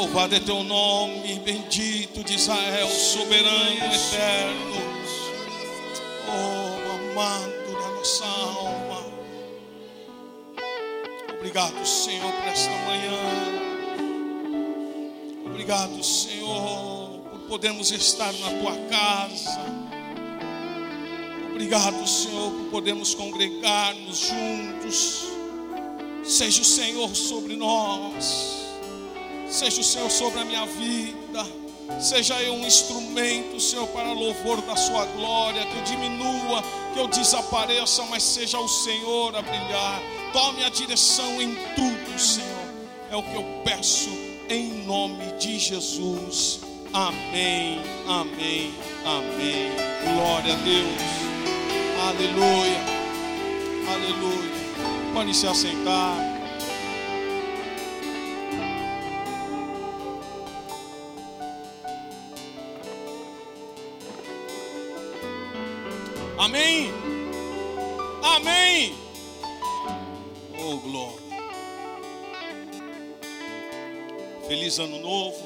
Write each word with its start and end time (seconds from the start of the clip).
Louvado 0.00 0.34
é 0.34 0.40
teu 0.40 0.62
nome, 0.62 1.38
bendito 1.40 2.24
de 2.24 2.34
Israel, 2.34 2.88
soberano, 2.88 3.84
eterno. 3.84 4.80
Oh, 6.26 7.12
amado 7.12 7.72
da 7.78 7.88
nossa 7.90 8.24
alma. 8.24 9.04
Obrigado, 11.36 11.86
Senhor, 11.86 12.32
por 12.32 12.48
esta 12.48 12.70
manhã. 12.70 13.12
Obrigado, 15.44 16.02
Senhor, 16.02 17.20
por 17.30 17.40
podermos 17.40 17.90
estar 17.90 18.32
na 18.32 18.58
tua 18.58 18.76
casa. 18.88 19.60
Obrigado, 21.50 22.08
Senhor, 22.08 22.50
por 22.52 22.70
podermos 22.70 23.14
congregar-nos 23.14 24.18
juntos. 24.18 25.24
Seja 26.24 26.62
o 26.62 26.64
Senhor 26.64 27.14
sobre 27.14 27.54
nós. 27.54 28.59
Seja 29.50 29.80
o 29.80 29.84
Senhor 29.84 30.10
sobre 30.10 30.40
a 30.40 30.44
minha 30.44 30.64
vida. 30.64 31.46
Seja 32.00 32.40
eu 32.40 32.54
um 32.54 32.64
instrumento, 32.64 33.58
Senhor, 33.58 33.86
para 33.88 34.12
louvor 34.12 34.60
da 34.62 34.76
Sua 34.76 35.04
glória. 35.06 35.66
Que 35.66 35.76
eu 35.76 35.82
diminua, 35.82 36.62
que 36.94 37.00
eu 37.00 37.08
desapareça, 37.08 38.04
mas 38.04 38.22
seja 38.22 38.58
o 38.60 38.68
Senhor 38.68 39.34
a 39.34 39.42
brilhar. 39.42 40.00
Tome 40.32 40.64
a 40.64 40.68
direção 40.68 41.42
em 41.42 41.56
tudo, 41.74 42.18
Senhor. 42.18 42.70
É 43.10 43.16
o 43.16 43.22
que 43.22 43.34
eu 43.34 43.44
peço 43.64 44.08
em 44.48 44.84
nome 44.84 45.32
de 45.38 45.58
Jesus. 45.58 46.60
Amém, 46.92 47.80
amém, 48.06 48.72
amém. 49.04 49.70
Glória 50.14 50.54
a 50.54 50.56
Deus. 50.56 51.30
Aleluia, 52.08 52.80
aleluia. 53.92 54.50
Pode 55.12 55.34
se 55.34 55.46
assentar. 55.46 56.29
Feliz 74.70 74.78
ano 74.78 75.00
novo. 75.00 75.42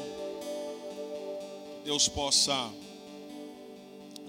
Deus 1.82 2.08
possa 2.08 2.70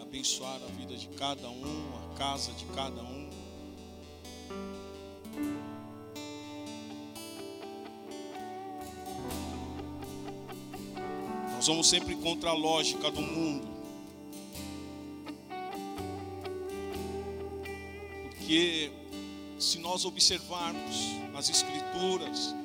abençoar 0.01 0.55
a 0.63 0.71
vida 0.71 0.95
de 0.95 1.09
cada 1.09 1.49
um, 1.49 2.13
a 2.13 2.17
casa 2.17 2.53
de 2.53 2.63
cada 2.67 3.01
um. 3.01 3.29
Nós 11.55 11.67
vamos 11.67 11.89
sempre 11.89 12.15
contra 12.15 12.51
a 12.51 12.53
lógica 12.53 13.11
do 13.11 13.21
mundo. 13.21 13.67
Porque 18.29 18.93
se 19.59 19.77
nós 19.79 20.05
observarmos 20.05 20.95
as 21.35 21.49
escrituras, 21.49 22.55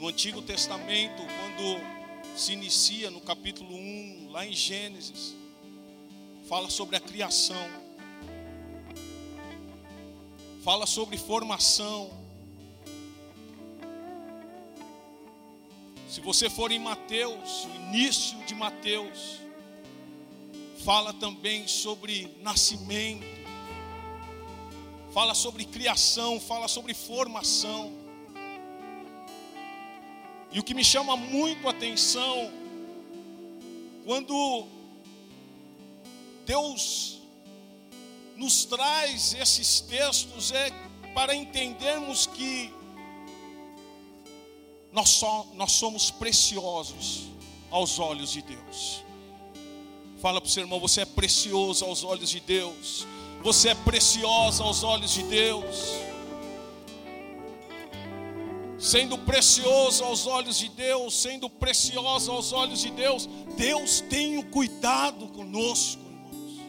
no 0.00 0.08
Antigo 0.08 0.40
Testamento, 0.40 1.22
quando 1.22 1.78
se 2.34 2.54
inicia 2.54 3.10
no 3.10 3.20
capítulo 3.20 3.76
1, 3.76 4.30
lá 4.30 4.46
em 4.46 4.52
Gênesis, 4.52 5.36
fala 6.48 6.70
sobre 6.70 6.96
a 6.96 7.00
criação, 7.00 7.68
fala 10.64 10.86
sobre 10.86 11.18
formação. 11.18 12.10
Se 16.08 16.22
você 16.22 16.48
for 16.48 16.72
em 16.72 16.78
Mateus, 16.78 17.66
o 17.66 17.74
início 17.74 18.38
de 18.46 18.54
Mateus, 18.54 19.38
fala 20.82 21.12
também 21.12 21.68
sobre 21.68 22.34
nascimento, 22.40 23.26
fala 25.12 25.34
sobre 25.34 25.66
criação, 25.66 26.40
fala 26.40 26.68
sobre 26.68 26.94
formação. 26.94 27.99
E 30.52 30.58
o 30.58 30.62
que 30.64 30.74
me 30.74 30.84
chama 30.84 31.16
muito 31.16 31.68
a 31.68 31.70
atenção, 31.70 32.50
quando 34.04 34.66
Deus 36.44 37.20
nos 38.36 38.64
traz 38.64 39.34
esses 39.34 39.80
textos, 39.80 40.50
é 40.50 40.70
para 41.14 41.34
entendermos 41.34 42.26
que 42.26 42.72
nós, 44.92 45.08
só, 45.10 45.46
nós 45.54 45.72
somos 45.72 46.10
preciosos 46.10 47.28
aos 47.70 47.98
olhos 48.00 48.32
de 48.32 48.42
Deus. 48.42 49.04
Fala 50.20 50.40
para 50.40 50.48
o 50.48 50.50
seu 50.50 50.64
irmão, 50.64 50.80
você 50.80 51.02
é 51.02 51.04
precioso 51.04 51.84
aos 51.84 52.02
olhos 52.02 52.28
de 52.28 52.40
Deus. 52.40 53.06
Você 53.42 53.70
é 53.70 53.74
preciosa 53.74 54.64
aos 54.64 54.82
olhos 54.82 55.12
de 55.12 55.22
Deus. 55.22 56.09
Sendo 58.80 59.18
precioso 59.18 60.02
aos 60.02 60.26
olhos 60.26 60.58
de 60.58 60.70
Deus, 60.70 61.14
sendo 61.14 61.50
preciosa 61.50 62.32
aos 62.32 62.50
olhos 62.50 62.80
de 62.80 62.90
Deus, 62.90 63.28
Deus 63.54 64.00
tem 64.00 64.38
o 64.38 64.42
cuidado 64.42 65.28
conosco, 65.28 66.00
irmãos. 66.02 66.60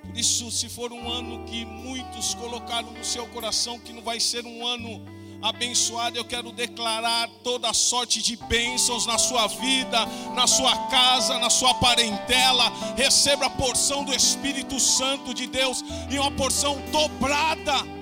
Por 0.00 0.16
isso, 0.16 0.48
se 0.52 0.68
for 0.68 0.92
um 0.92 1.10
ano 1.10 1.44
que 1.44 1.64
muitos 1.64 2.34
colocaram 2.34 2.92
no 2.92 3.04
seu 3.04 3.26
coração 3.30 3.80
que 3.80 3.92
não 3.92 4.00
vai 4.00 4.20
ser 4.20 4.46
um 4.46 4.64
ano 4.64 5.04
abençoado, 5.42 6.16
eu 6.16 6.24
quero 6.24 6.52
declarar 6.52 7.28
toda 7.42 7.72
sorte 7.72 8.22
de 8.22 8.36
bênçãos 8.36 9.06
na 9.06 9.18
sua 9.18 9.48
vida, 9.48 10.06
na 10.36 10.46
sua 10.46 10.86
casa, 10.86 11.36
na 11.40 11.50
sua 11.50 11.74
parentela. 11.74 12.72
Receba 12.96 13.46
a 13.46 13.50
porção 13.50 14.04
do 14.04 14.14
Espírito 14.14 14.78
Santo 14.78 15.34
de 15.34 15.48
Deus 15.48 15.82
e 16.08 16.16
uma 16.16 16.30
porção 16.30 16.80
dobrada. 16.92 17.97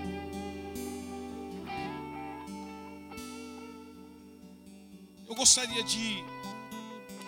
Eu 5.37 5.41
gostaria 5.41 5.85
de 5.85 6.25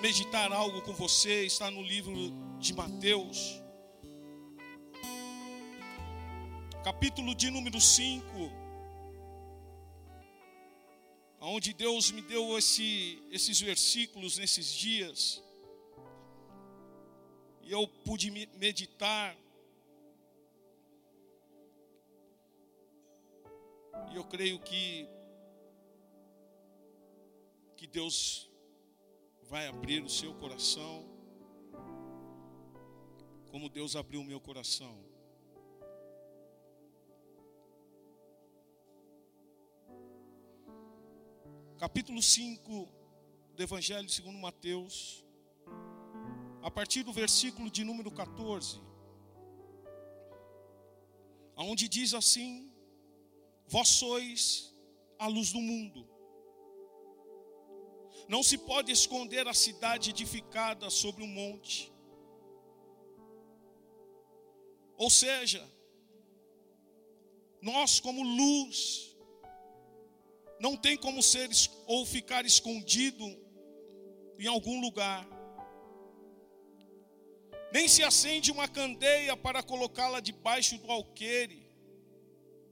meditar 0.00 0.50
algo 0.50 0.80
com 0.80 0.94
você, 0.94 1.44
está 1.44 1.70
no 1.70 1.82
livro 1.82 2.14
de 2.58 2.72
Mateus, 2.72 3.60
capítulo 6.82 7.34
de 7.34 7.50
número 7.50 7.78
5 7.78 8.24
onde 11.38 11.74
Deus 11.74 12.10
me 12.10 12.22
deu 12.22 12.56
esse, 12.56 13.22
esses 13.30 13.60
versículos 13.60 14.38
nesses 14.38 14.72
dias, 14.72 15.42
e 17.60 17.70
eu 17.70 17.86
pude 18.06 18.30
meditar, 18.30 19.36
e 24.10 24.16
eu 24.16 24.24
creio 24.24 24.58
que, 24.60 25.06
que 27.78 27.86
Deus 27.86 28.50
vai 29.48 29.68
abrir 29.68 30.02
o 30.02 30.10
seu 30.10 30.34
coração, 30.34 31.08
como 33.50 33.68
Deus 33.68 33.94
abriu 33.94 34.20
o 34.20 34.24
meu 34.24 34.40
coração. 34.40 34.94
capítulo 41.78 42.20
5 42.20 42.88
do 43.54 43.62
Evangelho 43.62 44.08
segundo 44.08 44.36
Mateus, 44.36 45.24
a 46.60 46.68
partir 46.68 47.04
do 47.04 47.12
versículo 47.12 47.70
de 47.70 47.84
número 47.84 48.10
14, 48.10 48.80
aonde 51.54 51.88
diz 51.88 52.14
assim: 52.14 52.68
Vós 53.68 53.88
sois 53.90 54.74
a 55.20 55.28
luz 55.28 55.52
do 55.52 55.60
mundo. 55.60 56.17
Não 58.28 58.42
se 58.42 58.58
pode 58.58 58.92
esconder 58.92 59.48
a 59.48 59.54
cidade 59.54 60.10
edificada 60.10 60.90
sobre 60.90 61.22
um 61.22 61.26
monte. 61.26 61.90
Ou 64.98 65.08
seja, 65.08 65.66
nós 67.62 68.00
como 68.00 68.22
luz 68.22 69.16
não 70.60 70.76
tem 70.76 70.96
como 70.96 71.22
ser 71.22 71.48
ou 71.86 72.04
ficar 72.04 72.44
escondido 72.44 73.24
em 74.38 74.46
algum 74.46 74.80
lugar. 74.80 75.26
Nem 77.72 77.88
se 77.88 78.02
acende 78.02 78.50
uma 78.50 78.68
candeia 78.68 79.36
para 79.36 79.62
colocá-la 79.62 80.20
debaixo 80.20 80.76
do 80.78 80.90
alqueire, 80.90 81.66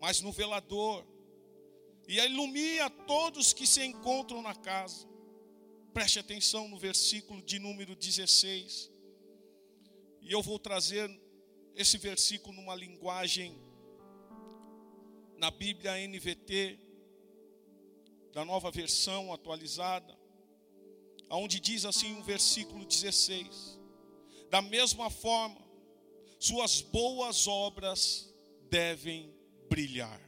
mas 0.01 0.21
no 0.21 0.33
velador, 0.33 1.07
e 2.09 2.19
ilumina 2.19 2.91
todos 2.91 3.53
que 3.53 3.67
se 3.67 3.85
encontram 3.85 4.43
na 4.43 4.55
casa. 4.55 5.16
Preste 5.97 6.19
atenção 6.19 6.69
no 6.69 6.77
versículo 6.77 7.41
de 7.41 7.59
número 7.59 7.97
16. 7.97 8.91
E 10.21 10.31
eu 10.31 10.43
vou 10.43 10.59
trazer 10.59 11.09
esse 11.75 11.97
versículo 11.97 12.55
numa 12.55 12.75
linguagem 12.75 13.59
na 15.39 15.51
Bíblia 15.51 15.97
NVT, 16.07 16.79
da 18.31 18.45
nova 18.45 18.71
versão 18.71 19.33
atualizada, 19.33 20.15
onde 21.31 21.59
diz 21.59 21.87
assim 21.87 22.21
o 22.21 22.23
versículo 22.23 22.85
16: 22.85 23.81
Da 24.51 24.61
mesma 24.61 25.09
forma, 25.09 25.67
suas 26.39 26.83
boas 26.83 27.47
obras 27.47 28.31
devem 28.69 29.35
brilhar, 29.67 30.21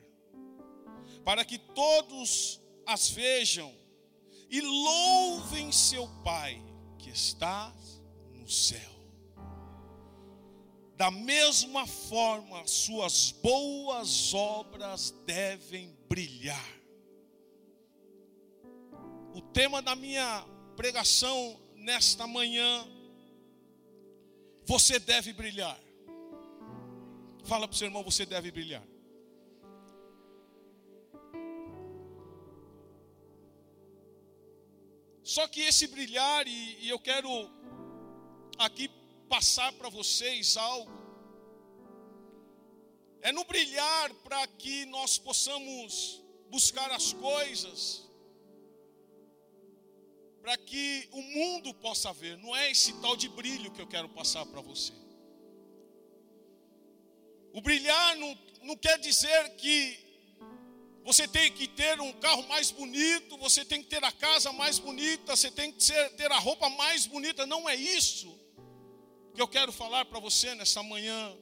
para 1.27 1.45
que 1.45 1.59
todos 1.59 2.59
as 2.87 3.11
vejam 3.11 3.77
e 4.51 4.61
louvem 4.61 5.71
seu 5.73 6.09
Pai 6.25 6.63
que 6.99 7.11
está 7.11 7.73
no 8.33 8.49
céu. 8.49 8.99
Da 10.97 11.11
mesma 11.11 11.87
forma, 11.87 12.67
suas 12.67 13.31
boas 13.31 14.35
obras 14.35 15.13
devem 15.25 15.97
brilhar. 16.09 16.69
O 19.33 19.41
tema 19.41 19.81
da 19.81 19.95
minha 19.95 20.45
pregação 20.77 21.57
nesta 21.77 22.27
manhã, 22.27 22.85
você 24.65 24.99
deve 24.99 25.33
brilhar. 25.33 25.79
Fala 27.45 27.69
para 27.69 27.75
o 27.75 27.79
seu 27.79 27.87
irmão, 27.87 28.03
você 28.03 28.27
deve 28.27 28.51
brilhar. 28.51 28.83
Só 35.35 35.47
que 35.47 35.61
esse 35.61 35.87
brilhar, 35.89 36.49
e, 36.49 36.85
e 36.85 36.89
eu 36.89 36.99
quero 36.99 37.29
aqui 38.57 38.89
passar 39.29 39.71
para 39.75 39.91
vocês 39.91 40.57
algo, 40.57 40.91
é 43.21 43.31
no 43.31 43.45
brilhar 43.45 44.15
para 44.25 44.47
que 44.47 44.87
nós 44.87 45.19
possamos 45.19 46.25
buscar 46.49 46.91
as 46.93 47.13
coisas, 47.13 48.09
para 50.41 50.57
que 50.57 51.07
o 51.13 51.21
mundo 51.21 51.75
possa 51.75 52.11
ver, 52.11 52.39
não 52.39 52.57
é 52.57 52.71
esse 52.71 52.95
tal 53.03 53.15
de 53.15 53.29
brilho 53.29 53.71
que 53.71 53.83
eu 53.83 53.87
quero 53.87 54.09
passar 54.09 54.47
para 54.47 54.63
você. 54.63 54.95
O 57.53 57.61
brilhar 57.61 58.17
não, 58.17 58.39
não 58.63 58.77
quer 58.79 58.99
dizer 58.99 59.57
que 59.57 60.08
você 61.05 61.27
tem 61.27 61.51
que 61.51 61.67
ter 61.67 62.01
um 62.01 62.13
carro 62.15 62.47
mais 62.49 62.71
bonito, 62.71 63.37
você 63.39 63.65
tem 63.65 63.83
que 63.83 63.89
ter 63.89 64.05
a 64.05 64.13
casa 64.13 64.53
mais 64.53 64.79
bonita, 64.79 65.35
você 65.35 65.51
tem 65.51 65.73
que 65.73 65.93
ter 66.17 66.31
a 66.31 66.39
roupa 66.39 66.69
mais 66.71 67.07
bonita. 67.07 67.47
Não 67.47 67.69
é 67.69 67.75
isso 67.75 68.39
que 69.35 69.41
eu 69.41 69.49
quero 69.49 69.73
falar 69.73 70.05
para 70.05 70.21
você 70.21 70.55
nessa 70.55 70.83
manhã. 70.83 71.37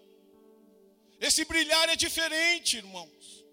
Esse 1.20 1.44
brilhar 1.44 1.88
é 1.88 1.96
diferente, 1.96 2.76
irmãos. 2.76 3.44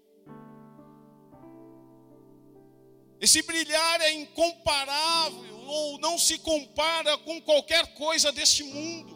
Esse 3.20 3.40
brilhar 3.40 4.00
é 4.02 4.12
incomparável, 4.12 5.56
ou 5.66 5.98
não 5.98 6.18
se 6.18 6.38
compara 6.38 7.16
com 7.18 7.40
qualquer 7.40 7.94
coisa 7.94 8.30
deste 8.30 8.62
mundo. 8.62 9.14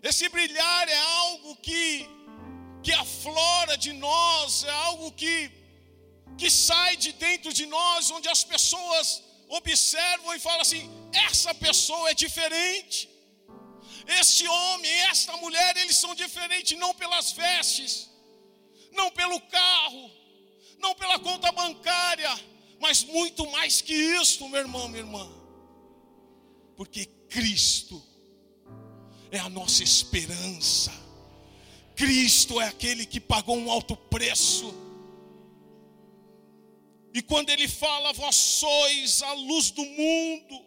Esse 0.00 0.28
brilhar 0.28 0.88
é 0.88 0.96
algo 0.96 1.56
que 1.56 2.08
que 2.82 2.92
aflora 2.92 3.76
de 3.76 3.92
nós, 3.92 4.64
é 4.64 4.70
algo 4.88 5.12
que, 5.12 5.50
que 6.36 6.50
sai 6.50 6.96
de 6.96 7.12
dentro 7.12 7.52
de 7.52 7.66
nós, 7.66 8.10
onde 8.10 8.28
as 8.28 8.42
pessoas 8.42 9.22
observam 9.48 10.34
e 10.34 10.40
falam 10.40 10.60
assim: 10.60 10.90
essa 11.12 11.54
pessoa 11.54 12.10
é 12.10 12.14
diferente. 12.14 13.08
Este 14.06 14.46
homem, 14.48 14.90
esta 15.12 15.36
mulher, 15.36 15.76
eles 15.76 15.96
são 15.96 16.14
diferentes 16.14 16.76
não 16.76 16.92
pelas 16.94 17.32
vestes, 17.32 18.10
não 18.90 19.10
pelo 19.10 19.40
carro, 19.42 20.10
não 20.78 20.94
pela 20.94 21.18
conta 21.20 21.52
bancária, 21.52 22.32
mas 22.80 23.04
muito 23.04 23.48
mais 23.52 23.80
que 23.80 23.94
isso, 23.94 24.48
meu 24.48 24.60
irmão, 24.60 24.88
minha 24.88 25.04
irmã. 25.04 25.30
Porque 26.76 27.06
Cristo 27.28 28.02
é 29.30 29.38
a 29.38 29.48
nossa 29.48 29.84
esperança. 29.84 30.92
Cristo 32.02 32.60
é 32.60 32.66
aquele 32.66 33.06
que 33.06 33.20
pagou 33.20 33.56
um 33.56 33.70
alto 33.70 33.94
preço. 33.94 34.74
E 37.14 37.22
quando 37.22 37.50
ele 37.50 37.68
fala, 37.68 38.12
vós 38.12 38.34
sois 38.34 39.22
a 39.22 39.32
luz 39.34 39.70
do 39.70 39.84
mundo, 39.84 40.66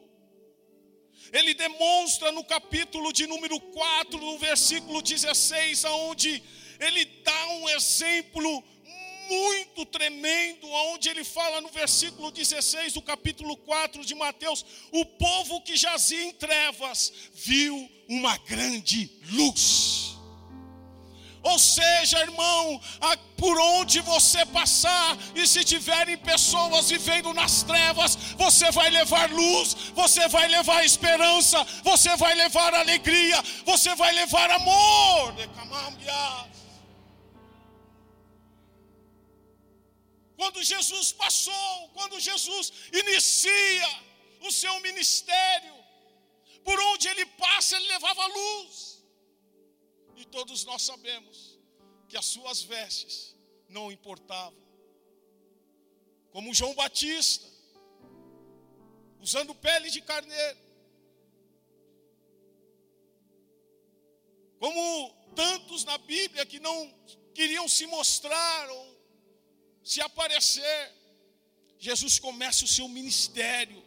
ele 1.34 1.54
demonstra 1.54 2.32
no 2.32 2.42
capítulo 2.42 3.12
de 3.12 3.28
número 3.28 3.60
4, 3.60 4.18
no 4.18 4.38
versículo 4.38 5.02
16, 5.02 5.84
aonde 5.84 6.42
ele 6.80 7.04
dá 7.04 7.48
um 7.48 7.68
exemplo 7.68 8.64
muito 9.30 9.86
tremendo, 9.88 10.66
onde 10.70 11.10
ele 11.10 11.26
fala 11.26 11.60
no 11.60 11.68
versículo 11.68 12.32
16 12.32 12.94
do 12.94 13.02
capítulo 13.02 13.58
4 13.58 14.06
de 14.06 14.16
Mateus: 14.16 14.66
o 14.90 15.06
povo 15.06 15.60
que 15.64 15.76
jazia 15.76 16.24
em 16.24 16.32
trevas 16.32 17.12
viu 17.34 17.92
uma 18.08 18.38
grande 18.38 19.12
luz. 19.32 20.15
Ou 21.52 21.60
seja, 21.60 22.20
irmão, 22.22 22.82
por 23.38 23.56
onde 23.60 24.00
você 24.02 24.44
passar, 24.48 25.16
e 25.36 25.46
se 25.46 25.64
tiverem 25.64 26.18
pessoas 26.18 26.90
vivendo 26.90 27.32
nas 27.36 27.62
trevas, 27.62 28.16
você 28.36 28.72
vai 28.72 28.90
levar 28.90 29.30
luz, 29.32 29.76
você 29.94 30.28
vai 30.28 30.48
levar 30.48 30.84
esperança, 30.84 31.64
você 31.84 32.16
vai 32.16 32.34
levar 32.34 32.74
alegria, 32.74 33.40
você 33.64 33.94
vai 33.94 34.12
levar 34.14 34.50
amor. 34.50 35.36
Quando 40.36 40.64
Jesus 40.64 41.12
passou, 41.12 41.90
quando 41.94 42.20
Jesus 42.20 42.74
inicia 42.92 43.90
o 44.42 44.52
seu 44.52 44.80
ministério, 44.80 45.76
por 46.64 46.80
onde 46.90 47.08
ele 47.08 47.28
passa, 47.28 47.76
ele 47.76 47.88
levava 47.88 48.26
luz. 48.26 48.95
Todos 50.36 50.66
nós 50.66 50.82
sabemos 50.82 51.58
que 52.10 52.18
as 52.18 52.26
suas 52.26 52.62
vestes 52.62 53.34
não 53.70 53.90
importavam. 53.90 54.62
Como 56.30 56.54
João 56.54 56.76
Batista, 56.76 57.48
usando 59.22 59.56
pele 59.56 59.90
de 59.90 60.02
carneiro. 60.02 60.60
Como 64.60 64.84
tantos 65.38 65.86
na 65.86 65.98
Bíblia 66.00 66.46
que 66.46 66.60
não 66.60 66.94
queriam 67.34 67.70
se 67.70 67.88
mostrar 67.88 68.70
ou 68.70 68.86
se 69.86 70.02
aparecer. 70.02 70.92
Jesus 71.80 72.20
começa 72.20 72.66
o 72.66 72.68
seu 72.68 72.90
ministério 72.90 73.82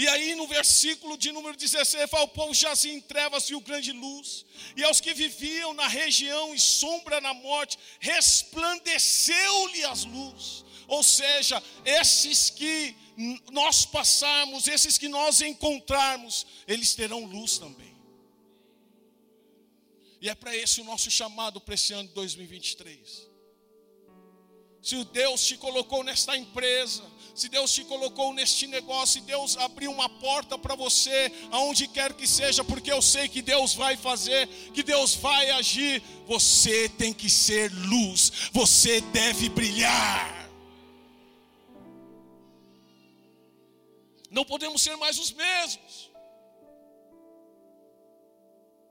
e 0.00 0.08
aí 0.08 0.34
no 0.34 0.46
versículo 0.46 1.14
de 1.18 1.30
número 1.30 1.54
16 1.54 2.08
fala: 2.08 2.24
o 2.24 2.28
povo 2.28 2.54
jazia 2.54 2.90
em 2.90 3.02
trevas 3.02 3.46
viu 3.46 3.60
grande 3.60 3.92
luz, 3.92 4.46
e 4.74 4.82
aos 4.82 4.98
que 4.98 5.12
viviam 5.12 5.74
na 5.74 5.86
região 5.86 6.54
e 6.54 6.58
sombra 6.58 7.20
na 7.20 7.34
morte, 7.34 7.78
resplandeceu-lhe 8.00 9.84
as 9.84 10.06
luzes. 10.06 10.64
Ou 10.88 11.02
seja, 11.02 11.62
esses 11.84 12.48
que 12.48 12.96
nós 13.52 13.84
passarmos, 13.84 14.68
esses 14.68 14.96
que 14.96 15.06
nós 15.06 15.42
encontrarmos, 15.42 16.46
eles 16.66 16.94
terão 16.94 17.26
luz 17.26 17.58
também. 17.58 17.94
E 20.18 20.30
é 20.30 20.34
para 20.34 20.56
esse 20.56 20.80
o 20.80 20.84
nosso 20.84 21.10
chamado 21.10 21.60
para 21.60 21.74
esse 21.74 21.92
ano 21.92 22.08
de 22.08 22.14
2023. 22.14 23.28
Se 24.80 25.04
Deus 25.04 25.46
te 25.46 25.58
colocou 25.58 26.02
nesta 26.02 26.34
empresa, 26.38 27.04
se 27.40 27.48
Deus 27.48 27.72
te 27.72 27.84
colocou 27.84 28.34
neste 28.34 28.66
negócio, 28.66 29.18
se 29.18 29.26
Deus 29.26 29.56
abriu 29.56 29.90
uma 29.90 30.10
porta 30.10 30.58
para 30.58 30.74
você, 30.74 31.32
aonde 31.50 31.88
quer 31.88 32.12
que 32.12 32.26
seja, 32.26 32.62
porque 32.62 32.92
eu 32.92 33.00
sei 33.00 33.30
que 33.30 33.40
Deus 33.40 33.72
vai 33.72 33.96
fazer, 33.96 34.46
que 34.74 34.82
Deus 34.82 35.14
vai 35.14 35.48
agir, 35.52 36.02
você 36.26 36.86
tem 36.86 37.14
que 37.14 37.30
ser 37.30 37.72
luz, 37.72 38.50
você 38.52 39.00
deve 39.00 39.48
brilhar. 39.48 40.50
Não 44.30 44.44
podemos 44.44 44.82
ser 44.82 44.96
mais 44.96 45.18
os 45.18 45.32
mesmos. 45.32 46.09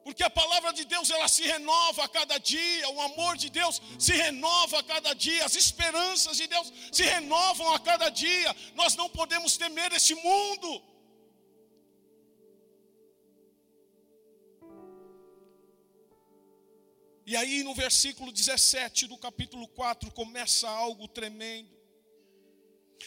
Porque 0.10 0.24
a 0.24 0.30
palavra 0.30 0.72
de 0.74 0.86
Deus 0.86 1.12
ela 1.12 1.28
se 1.28 1.44
renova 1.44 2.04
a 2.04 2.10
cada 2.10 2.40
dia, 2.40 2.90
o 2.90 3.00
amor 3.00 3.38
de 3.38 3.48
Deus 3.48 3.80
se 4.00 4.12
renova 4.12 4.80
a 4.80 4.84
cada 4.84 5.14
dia, 5.14 5.46
as 5.46 5.56
esperanças 5.56 6.36
de 6.38 6.48
Deus 6.48 6.74
se 6.92 7.04
renovam 7.04 7.72
a 7.76 7.80
cada 7.80 8.10
dia. 8.10 8.56
Nós 8.74 8.96
não 8.96 9.08
podemos 9.08 9.56
temer 9.56 9.94
esse 9.94 10.16
mundo. 10.16 10.84
E 17.24 17.36
aí 17.36 17.62
no 17.62 17.76
versículo 17.76 18.32
17 18.32 19.06
do 19.06 19.16
capítulo 19.16 19.68
4 19.68 20.10
começa 20.10 20.68
algo 20.68 21.08
tremendo. 21.08 21.70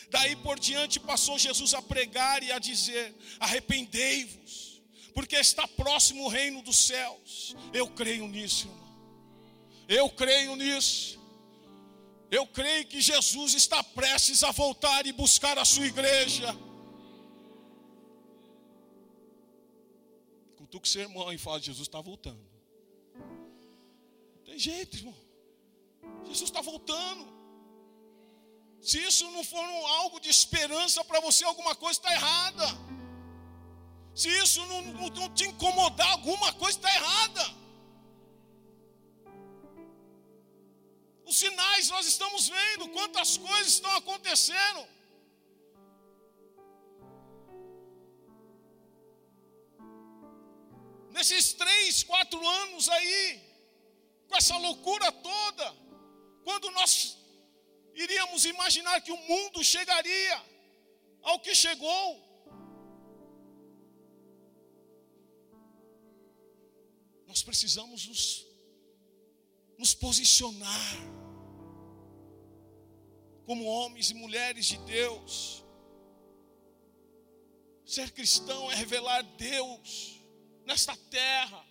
Daí 0.09 0.37
por 0.37 0.57
diante 0.57 1.01
passou 1.01 1.37
Jesus 1.37 1.75
a 1.75 1.83
pregar 1.83 2.45
e 2.45 2.53
a 2.53 2.61
dizer: 2.61 3.13
arrependei-vos 3.41 4.72
porque 5.15 5.37
está 5.37 5.67
próximo 5.69 6.25
o 6.25 6.29
reino 6.29 6.63
dos 6.63 6.77
céus. 6.77 7.55
Eu 7.73 7.89
creio 7.89 8.27
nisso, 8.29 8.69
irmão. 8.69 8.83
Eu 9.89 10.11
creio 10.11 10.57
nisso. 10.57 11.21
Eu 12.31 12.47
creio 12.47 12.87
que 12.87 13.01
Jesus 13.01 13.55
está 13.55 13.83
prestes 13.83 14.43
a 14.43 14.51
voltar 14.51 15.07
e 15.07 15.13
buscar 15.13 15.59
a 15.59 15.65
sua 15.65 15.87
igreja. 15.87 16.57
Cutuca 20.57 20.89
seu 20.89 21.03
irmão 21.03 21.31
e 21.33 21.37
fala: 21.37 21.61
Jesus 21.61 21.87
está 21.87 22.01
voltando. 22.01 22.41
Não 24.37 24.45
tem 24.45 24.59
jeito, 24.59 24.97
irmão. 24.97 25.15
Jesus 26.25 26.49
está 26.49 26.63
voltando. 26.63 27.31
Se 28.81 28.99
isso 28.99 29.31
não 29.31 29.45
for 29.45 29.63
algo 30.01 30.19
de 30.19 30.29
esperança 30.29 31.05
para 31.05 31.21
você, 31.21 31.45
alguma 31.45 31.75
coisa 31.75 32.01
está 32.01 32.13
errada. 32.13 32.65
Se 34.15 34.29
isso 34.29 34.65
não, 34.67 34.83
não, 34.83 35.09
não 35.09 35.35
te 35.35 35.45
incomodar, 35.45 36.11
alguma 36.13 36.53
coisa 36.53 36.79
está 36.79 36.95
errada. 36.95 37.63
Os 41.25 41.37
sinais 41.37 41.89
nós 41.89 42.07
estamos 42.07 42.49
vendo, 42.49 42.91
quantas 42.91 43.39
coisas 43.39 43.73
estão 43.73 43.91
acontecendo. 43.97 44.87
Nesses 51.11 51.55
três, 51.55 52.03
quatro 52.03 52.47
anos 52.47 52.89
aí, 52.89 53.41
com 54.29 54.37
essa 54.37 54.57
loucura 54.59 55.11
toda, 55.11 55.75
quando 56.45 56.71
nós 56.73 57.17
iríamos 57.95 58.45
imaginar 58.45 59.01
que 59.01 59.13
o 59.13 59.17
mundo 59.17 59.65
chegaria 59.65 60.43
ao 61.23 61.39
que 61.41 61.55
chegou, 61.55 62.32
nós 67.33 67.43
precisamos 67.43 68.07
nos, 68.07 68.47
nos 69.79 69.95
posicionar 69.95 70.97
como 73.47 73.65
homens 73.65 74.11
e 74.11 74.15
mulheres 74.15 74.67
de 74.67 74.77
Deus. 74.77 75.65
Ser 77.87 78.11
cristão 78.11 78.71
é 78.71 78.75
revelar 78.75 79.23
Deus 79.23 80.21
nesta 80.67 80.95
terra. 80.95 81.67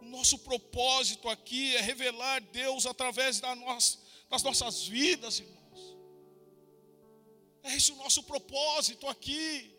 O 0.00 0.04
nosso 0.06 0.40
propósito 0.40 1.28
aqui 1.28 1.76
é 1.76 1.80
revelar 1.80 2.40
Deus 2.40 2.84
através 2.84 3.38
da 3.38 3.54
nossa, 3.54 3.96
das 4.28 4.42
nossas 4.42 4.88
vidas, 4.88 5.38
irmãos. 5.38 5.61
É 7.62 7.76
esse 7.76 7.92
o 7.92 7.96
nosso 7.96 8.22
propósito 8.24 9.06
aqui 9.08 9.72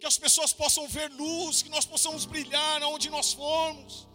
que 0.00 0.06
as 0.06 0.18
pessoas 0.18 0.52
possam 0.52 0.84
ver 0.88 1.08
luz, 1.12 1.62
que 1.62 1.68
nós 1.76 1.86
possamos 1.92 2.24
brilhar 2.24 2.82
onde 2.82 3.08
nós 3.08 3.32
formos, 3.32 4.08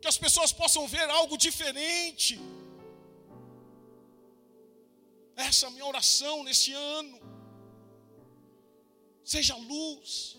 que 0.00 0.08
as 0.08 0.18
pessoas 0.18 0.52
possam 0.52 0.84
ver 0.88 1.08
algo 1.08 1.36
diferente. 1.38 2.40
Essa 5.36 5.66
é 5.66 5.68
a 5.68 5.70
minha 5.70 5.86
oração 5.86 6.42
nesse 6.42 6.72
ano. 6.72 7.16
Seja 9.22 9.54
luz, 9.56 10.36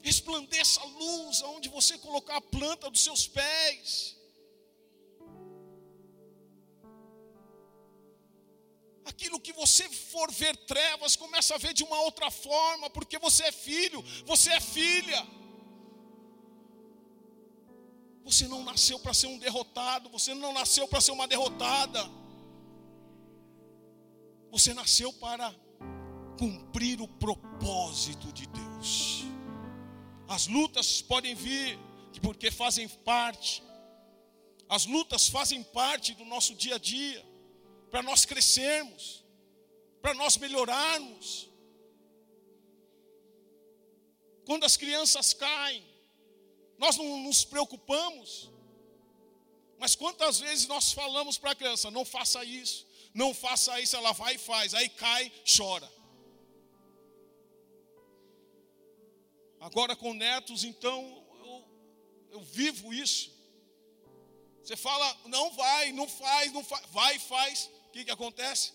resplandeça 0.00 0.80
a 0.80 0.84
luz 0.84 1.42
aonde 1.42 1.68
você 1.68 1.98
colocar 1.98 2.36
a 2.36 2.40
planta 2.56 2.90
dos 2.90 3.02
seus 3.02 3.26
pés. 3.26 4.16
Aquilo 9.04 9.40
que 9.40 9.52
você 9.52 9.88
for 9.88 10.30
ver 10.32 10.56
trevas, 10.56 11.16
começa 11.16 11.54
a 11.54 11.58
ver 11.58 11.74
de 11.74 11.84
uma 11.84 12.00
outra 12.00 12.30
forma, 12.30 12.88
porque 12.90 13.18
você 13.18 13.44
é 13.44 13.52
filho, 13.52 14.02
você 14.24 14.50
é 14.50 14.60
filha. 14.60 15.26
Você 18.24 18.48
não 18.48 18.64
nasceu 18.64 18.98
para 18.98 19.12
ser 19.12 19.26
um 19.26 19.38
derrotado, 19.38 20.08
você 20.08 20.32
não 20.34 20.52
nasceu 20.52 20.88
para 20.88 21.00
ser 21.00 21.12
uma 21.12 21.28
derrotada. 21.28 22.10
Você 24.50 24.72
nasceu 24.72 25.12
para 25.12 25.54
cumprir 26.38 27.00
o 27.02 27.08
propósito 27.08 28.32
de 28.32 28.46
Deus. 28.46 29.24
As 30.26 30.46
lutas 30.46 31.02
podem 31.02 31.34
vir, 31.34 31.78
porque 32.22 32.50
fazem 32.50 32.88
parte. 32.88 33.62
As 34.66 34.86
lutas 34.86 35.28
fazem 35.28 35.62
parte 35.62 36.14
do 36.14 36.24
nosso 36.24 36.54
dia 36.54 36.76
a 36.76 36.78
dia 36.78 37.33
para 37.94 38.02
nós 38.02 38.24
crescermos, 38.24 39.24
para 40.02 40.14
nós 40.14 40.36
melhorarmos. 40.36 41.48
Quando 44.44 44.64
as 44.64 44.76
crianças 44.76 45.32
caem, 45.32 45.80
nós 46.76 46.96
não 46.96 47.22
nos 47.22 47.44
preocupamos, 47.44 48.50
mas 49.78 49.94
quantas 49.94 50.40
vezes 50.40 50.66
nós 50.66 50.90
falamos 50.90 51.38
para 51.38 51.52
a 51.52 51.54
criança: 51.54 51.88
não 51.88 52.04
faça 52.04 52.44
isso, 52.44 52.84
não 53.14 53.32
faça 53.32 53.80
isso, 53.80 53.94
ela 53.94 54.10
vai 54.10 54.34
e 54.34 54.38
faz, 54.38 54.74
aí 54.74 54.88
cai, 54.88 55.30
chora. 55.56 55.88
Agora 59.60 59.94
com 59.94 60.12
netos, 60.12 60.64
então, 60.64 61.24
eu, 61.44 61.68
eu 62.32 62.40
vivo 62.40 62.92
isso. 62.92 63.32
Você 64.64 64.76
fala, 64.76 65.16
não 65.26 65.52
vai, 65.52 65.92
não 65.92 66.08
faz, 66.08 66.52
não 66.52 66.64
faz, 66.64 66.86
vai 66.90 67.14
e 67.14 67.20
faz 67.20 67.70
que, 67.94 68.04
que 68.04 68.10
acontece? 68.10 68.72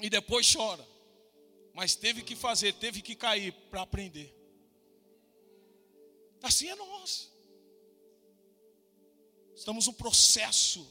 E 0.00 0.10
depois 0.10 0.52
chora. 0.52 0.84
Mas 1.72 1.94
teve 1.94 2.20
que 2.22 2.34
fazer, 2.34 2.72
teve 2.74 3.00
que 3.00 3.14
cair 3.14 3.52
para 3.70 3.82
aprender. 3.82 4.34
Assim 6.42 6.68
é 6.68 6.74
nós. 6.74 7.32
Estamos 9.54 9.86
no 9.86 9.92
processo. 9.92 10.82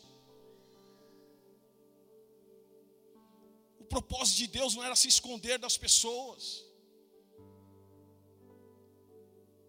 O 3.78 3.84
propósito 3.84 4.38
de 4.38 4.48
Deus 4.48 4.74
não 4.74 4.84
era 4.84 4.96
se 4.96 5.10
esconder 5.10 5.60
das 5.60 5.78
pessoas. 5.78 6.66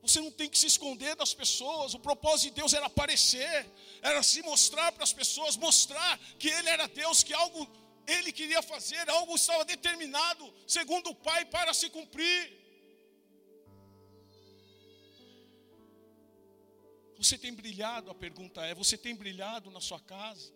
Você 0.07 0.21
não 0.21 0.31
tem 0.31 0.51
que 0.51 0.59
se 0.59 0.67
esconder 0.67 1.17
das 1.17 1.33
pessoas. 1.33 1.95
O 1.95 1.99
propósito 1.99 2.49
de 2.51 2.57
Deus 2.61 2.73
era 2.75 2.87
aparecer, 2.87 3.67
era 4.03 4.23
se 4.23 4.43
mostrar 4.43 4.93
para 4.93 5.03
as 5.03 5.13
pessoas, 5.13 5.57
mostrar 5.57 6.19
que 6.39 6.49
Ele 6.49 6.69
era 6.69 6.87
Deus, 6.87 7.23
que 7.23 7.33
algo 7.33 7.67
Ele 8.07 8.31
queria 8.31 8.61
fazer, 8.61 9.09
algo 9.09 9.35
estava 9.35 9.65
determinado, 9.65 10.53
segundo 10.67 11.09
o 11.11 11.15
Pai, 11.15 11.47
para 11.47 11.73
se 11.73 11.89
cumprir. 11.89 12.65
Você 17.17 17.39
tem 17.39 17.55
brilhado? 17.55 18.11
A 18.11 18.15
pergunta 18.15 18.61
é: 18.67 18.75
você 18.75 18.99
tem 18.99 19.15
brilhado 19.15 19.71
na 19.71 19.81
sua 19.81 20.01
casa? 20.01 20.53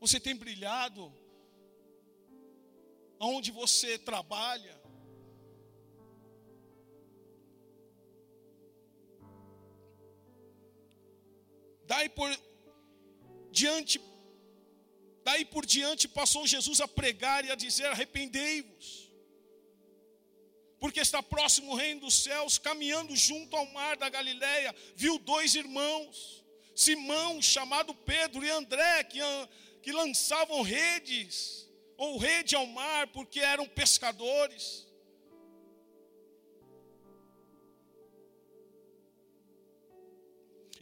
Você 0.00 0.20
tem 0.20 0.36
brilhado 0.36 1.10
aonde 3.18 3.50
você 3.50 3.98
trabalha? 3.98 4.81
Daí 11.84 12.08
por 12.08 12.30
diante, 13.50 14.00
daí 15.24 15.44
por 15.44 15.66
diante 15.66 16.08
passou 16.08 16.46
Jesus 16.46 16.80
a 16.80 16.88
pregar 16.88 17.44
e 17.44 17.50
a 17.50 17.54
dizer: 17.54 17.86
arrependei-vos, 17.86 19.12
porque 20.78 21.00
está 21.00 21.22
próximo 21.22 21.72
o 21.72 21.76
reino 21.76 22.02
dos 22.02 22.22
céus, 22.22 22.58
caminhando 22.58 23.14
junto 23.14 23.56
ao 23.56 23.66
mar 23.72 23.96
da 23.96 24.08
Galileia, 24.08 24.74
viu 24.96 25.18
dois 25.18 25.54
irmãos, 25.54 26.44
Simão, 26.74 27.40
chamado 27.40 27.94
Pedro, 27.94 28.44
e 28.44 28.50
André, 28.50 29.04
que, 29.04 29.18
que 29.82 29.92
lançavam 29.92 30.62
redes, 30.62 31.68
ou 31.96 32.18
rede 32.18 32.56
ao 32.56 32.66
mar, 32.66 33.06
porque 33.08 33.40
eram 33.40 33.68
pescadores. 33.68 34.91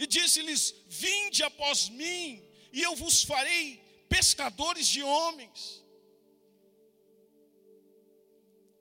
E 0.03 0.07
disse-lhes: 0.07 0.63
Vinde 0.87 1.43
após 1.43 1.79
mim, 2.01 2.43
e 2.73 2.81
eu 2.89 2.93
vos 3.03 3.17
farei 3.31 3.65
pescadores 4.09 4.87
de 4.95 5.03
homens. 5.03 5.85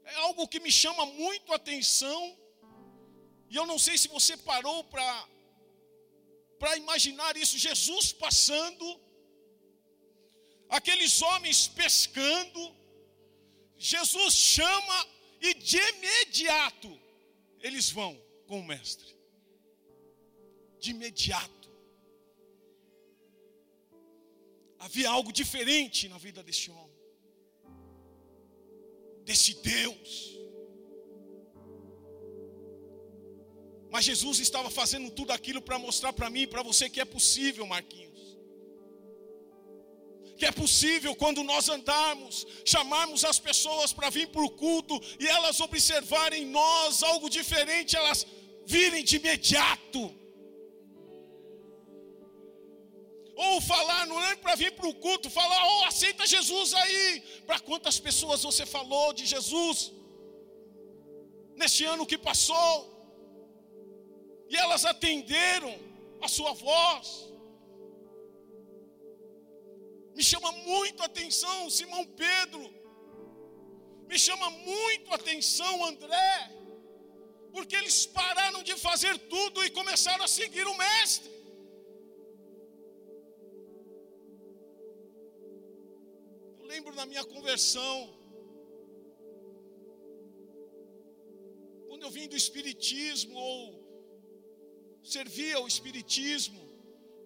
É 0.06 0.16
algo 0.28 0.48
que 0.48 0.62
me 0.66 0.72
chama 0.72 1.06
muito 1.24 1.52
a 1.52 1.58
atenção, 1.58 2.22
e 3.50 3.56
eu 3.60 3.66
não 3.72 3.78
sei 3.78 3.98
se 3.98 4.08
você 4.08 4.38
parou 4.38 4.80
para 4.86 5.10
para 6.62 6.76
imaginar 6.76 7.38
isso, 7.38 7.58
Jesus 7.58 8.12
passando, 8.12 8.86
aqueles 10.78 11.22
homens 11.22 11.70
pescando, 11.70 12.62
Jesus 13.78 14.34
chama 14.34 14.98
e 15.40 15.54
de 15.54 15.78
imediato 15.78 16.92
eles 17.62 17.90
vão 17.90 18.14
com 18.46 18.60
o 18.60 18.68
mestre 18.72 19.19
de 20.80 20.92
imediato. 20.92 21.70
Havia 24.80 25.10
algo 25.10 25.32
diferente 25.32 26.08
na 26.08 26.18
vida 26.18 26.42
deste 26.42 26.72
homem, 26.72 26.98
desse 29.26 29.54
Deus. 29.56 30.40
Mas 33.92 34.06
Jesus 34.06 34.40
estava 34.40 34.70
fazendo 34.70 35.12
tudo 35.12 35.32
aquilo 35.32 35.62
para 35.62 35.78
mostrar 35.78 36.14
para 36.14 36.30
mim 36.30 36.42
e 36.44 36.48
para 36.48 36.64
você 36.64 36.90
que 36.90 37.02
é 37.02 37.06
possível, 37.06 37.66
Marquinhos. 37.66 38.38
Que 40.38 40.46
é 40.46 40.52
possível 40.52 41.14
quando 41.16 41.44
nós 41.44 41.68
andarmos, 41.68 42.48
chamarmos 42.64 43.26
as 43.26 43.40
pessoas 43.40 43.92
para 43.92 44.10
vir 44.10 44.28
para 44.30 44.42
o 44.42 44.50
culto 44.50 44.98
e 45.20 45.28
elas 45.28 45.60
observarem 45.60 46.44
em 46.44 46.46
nós 46.46 47.04
algo 47.04 47.30
diferente, 47.30 47.98
elas 47.98 48.26
virem 48.66 49.04
de 49.04 49.18
imediato. 49.18 50.19
Ou 53.48 53.62
falar, 53.62 54.06
não 54.06 54.22
é 54.30 54.36
para 54.36 54.54
vir 54.62 54.72
para 54.78 54.88
o 54.90 54.94
culto, 54.94 55.30
falar, 55.30 55.60
oh, 55.66 55.84
aceita 55.86 56.28
Jesus 56.28 56.74
aí. 56.74 57.22
Para 57.48 57.58
quantas 57.68 57.98
pessoas 57.98 58.44
você 58.44 58.66
falou 58.66 59.14
de 59.14 59.26
Jesus? 59.26 59.94
Neste 61.56 61.86
ano 61.86 62.06
que 62.06 62.18
passou. 62.18 62.74
E 64.50 64.58
elas 64.58 64.84
atenderam 64.84 65.74
a 66.22 66.28
sua 66.28 66.52
voz. 66.52 67.08
Me 70.18 70.24
chama 70.32 70.52
muito 70.52 71.02
a 71.02 71.06
atenção 71.06 71.70
Simão 71.70 72.06
Pedro. 72.26 72.64
Me 74.10 74.20
chama 74.20 74.50
muito 74.50 75.14
a 75.14 75.16
atenção 75.16 75.86
André. 75.86 76.52
Porque 77.54 77.78
eles 77.78 78.06
pararam 78.06 78.62
de 78.64 78.76
fazer 78.76 79.18
tudo 79.34 79.64
e 79.64 79.70
começaram 79.70 80.26
a 80.26 80.34
seguir 80.40 80.68
o 80.68 80.78
Mestre. 80.78 81.39
Lembro 86.72 86.94
na 86.94 87.06
minha 87.12 87.26
conversão, 87.26 87.96
quando 91.88 92.04
eu 92.04 92.12
vim 92.12 92.28
do 92.28 92.38
Espiritismo 92.38 93.36
ou 93.36 93.60
servia 95.04 95.56
ao 95.58 95.68
Espiritismo, 95.68 96.62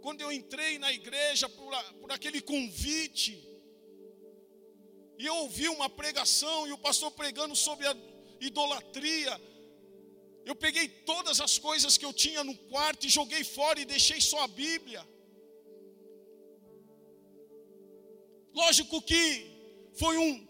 quando 0.02 0.22
eu 0.22 0.32
entrei 0.32 0.80
na 0.80 0.94
igreja 0.94 1.50
por, 1.50 1.72
por 2.00 2.10
aquele 2.14 2.42
convite, 2.42 3.34
e 5.20 5.26
eu 5.26 5.36
ouvi 5.36 5.68
uma 5.68 5.90
pregação 5.90 6.66
e 6.66 6.72
o 6.72 6.78
pastor 6.78 7.12
pregando 7.12 7.54
sobre 7.54 7.86
a 7.86 7.94
idolatria, 8.40 9.34
eu 10.46 10.56
peguei 10.56 10.88
todas 10.88 11.42
as 11.42 11.58
coisas 11.58 11.98
que 11.98 12.06
eu 12.06 12.14
tinha 12.14 12.46
no 12.46 12.56
quarto 12.72 13.06
e 13.06 13.10
joguei 13.10 13.44
fora 13.44 13.78
e 13.82 13.86
deixei 13.86 14.22
só 14.22 14.40
a 14.44 14.48
Bíblia. 14.48 15.06
Lógico 18.54 19.02
que 19.02 19.24
foi 19.94 20.18
um, 20.18 20.48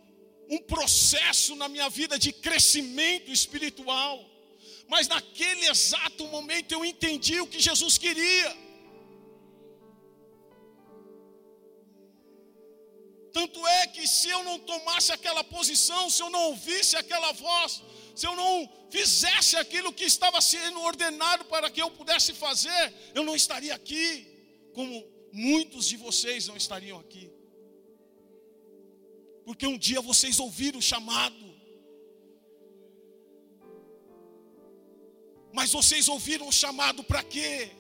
um 0.50 0.60
processo 0.60 1.56
na 1.56 1.68
minha 1.68 1.90
vida 1.90 2.18
de 2.20 2.32
crescimento 2.32 3.32
espiritual, 3.32 4.30
mas 4.88 5.08
naquele 5.08 5.66
exato 5.68 6.28
momento 6.28 6.72
eu 6.74 6.84
entendi 6.84 7.40
o 7.40 7.48
que 7.48 7.60
Jesus 7.60 7.98
queria. 7.98 8.64
Tanto 13.32 13.66
é 13.66 13.88
que 13.88 14.08
se 14.08 14.30
eu 14.30 14.44
não 14.44 14.60
tomasse 14.60 15.12
aquela 15.12 15.44
posição, 15.44 16.10
se 16.10 16.22
eu 16.22 16.30
não 16.30 16.44
ouvisse 16.52 16.96
aquela 16.96 17.32
voz, 17.32 17.82
se 18.16 18.28
eu 18.28 18.36
não 18.36 18.70
fizesse 18.92 19.56
aquilo 19.58 19.92
que 19.92 20.04
estava 20.04 20.40
sendo 20.40 20.80
ordenado 20.82 21.46
para 21.46 21.70
que 21.70 21.82
eu 21.82 21.90
pudesse 21.90 22.32
fazer, 22.34 22.94
eu 23.16 23.24
não 23.24 23.36
estaria 23.36 23.74
aqui, 23.74 24.28
como 24.72 25.04
muitos 25.32 25.88
de 25.88 25.98
vocês 25.98 26.48
não 26.48 26.56
estariam 26.56 27.00
aqui. 27.00 27.32
Porque 29.46 29.68
um 29.68 29.78
dia 29.78 30.02
vocês 30.02 30.40
ouviram 30.40 30.80
o 30.80 30.82
chamado. 30.82 31.54
Mas 35.52 35.72
vocês 35.72 36.08
ouviram 36.08 36.48
o 36.48 36.52
chamado 36.52 37.04
para 37.04 37.24
quê? 37.24 37.72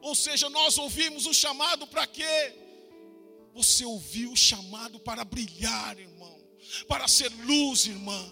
Ou 0.00 0.14
seja, 0.14 0.48
nós 0.48 0.78
ouvimos 0.78 1.26
o 1.26 1.34
chamado 1.34 1.86
para 1.86 2.06
quê? 2.06 2.54
Você 3.52 3.84
ouviu 3.84 4.32
o 4.32 4.36
chamado 4.36 5.00
para 5.00 5.24
brilhar, 5.24 5.98
irmão, 5.98 6.38
para 6.86 7.08
ser 7.08 7.30
luz, 7.44 7.86
irmã. 7.86 8.22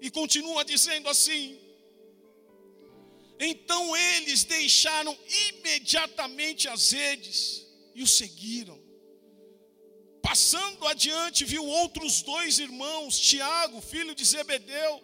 E 0.00 0.10
continua 0.10 0.64
dizendo 0.64 1.08
assim: 1.08 1.58
então 3.40 3.96
eles 3.96 4.44
deixaram 4.44 5.16
imediatamente 5.48 6.68
as 6.68 6.92
redes 6.92 7.66
e 7.94 8.02
o 8.02 8.06
seguiram. 8.06 8.78
Passando 10.22 10.86
adiante, 10.86 11.46
viu 11.46 11.64
outros 11.64 12.20
dois 12.20 12.58
irmãos, 12.58 13.18
Tiago, 13.18 13.80
filho 13.80 14.14
de 14.14 14.24
Zebedeu, 14.24 15.02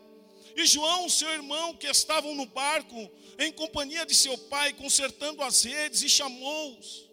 e 0.55 0.67
João, 0.67 1.09
seu 1.09 1.31
irmão, 1.31 1.75
que 1.75 1.87
estavam 1.87 2.35
no 2.35 2.47
barco, 2.47 3.11
em 3.39 3.51
companhia 3.51 4.05
de 4.05 4.15
seu 4.15 4.37
pai, 4.37 4.75
consertando 4.75 5.43
as 5.43 5.63
redes, 5.65 6.03
e 6.03 6.09
chamou-os. 6.09 7.09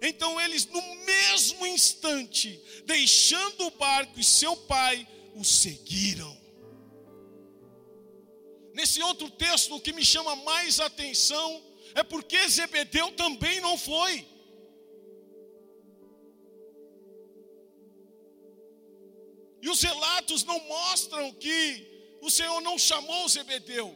Então 0.00 0.40
eles, 0.40 0.64
no 0.66 0.82
mesmo 1.04 1.66
instante, 1.66 2.60
deixando 2.86 3.66
o 3.66 3.70
barco 3.72 4.18
e 4.18 4.24
seu 4.24 4.56
pai, 4.56 5.06
o 5.34 5.44
seguiram. 5.44 6.39
Nesse 8.72 9.02
outro 9.02 9.28
texto, 9.30 9.74
o 9.74 9.80
que 9.80 9.92
me 9.92 10.04
chama 10.04 10.36
mais 10.36 10.78
atenção 10.80 11.62
é 11.94 12.02
porque 12.02 12.48
Zebedeu 12.48 13.12
também 13.12 13.60
não 13.60 13.76
foi. 13.76 14.26
E 19.62 19.68
os 19.68 19.82
relatos 19.82 20.44
não 20.44 20.58
mostram 20.60 21.32
que 21.32 21.86
o 22.22 22.30
Senhor 22.30 22.60
não 22.60 22.78
chamou 22.78 23.28
Zebedeu, 23.28 23.94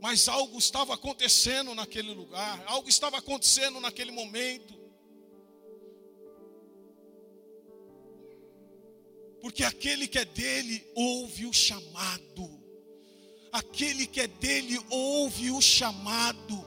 mas 0.00 0.28
algo 0.28 0.58
estava 0.58 0.94
acontecendo 0.94 1.74
naquele 1.74 2.12
lugar, 2.12 2.62
algo 2.66 2.88
estava 2.88 3.18
acontecendo 3.18 3.80
naquele 3.80 4.10
momento. 4.10 4.78
Porque 9.40 9.64
aquele 9.64 10.06
que 10.06 10.18
é 10.18 10.24
dele 10.24 10.86
ouve 10.94 11.46
o 11.46 11.52
chamado 11.52 12.59
aquele 13.52 14.06
que 14.06 14.20
é 14.20 14.26
dele 14.26 14.78
ouve 14.90 15.50
o 15.50 15.60
chamado. 15.60 16.64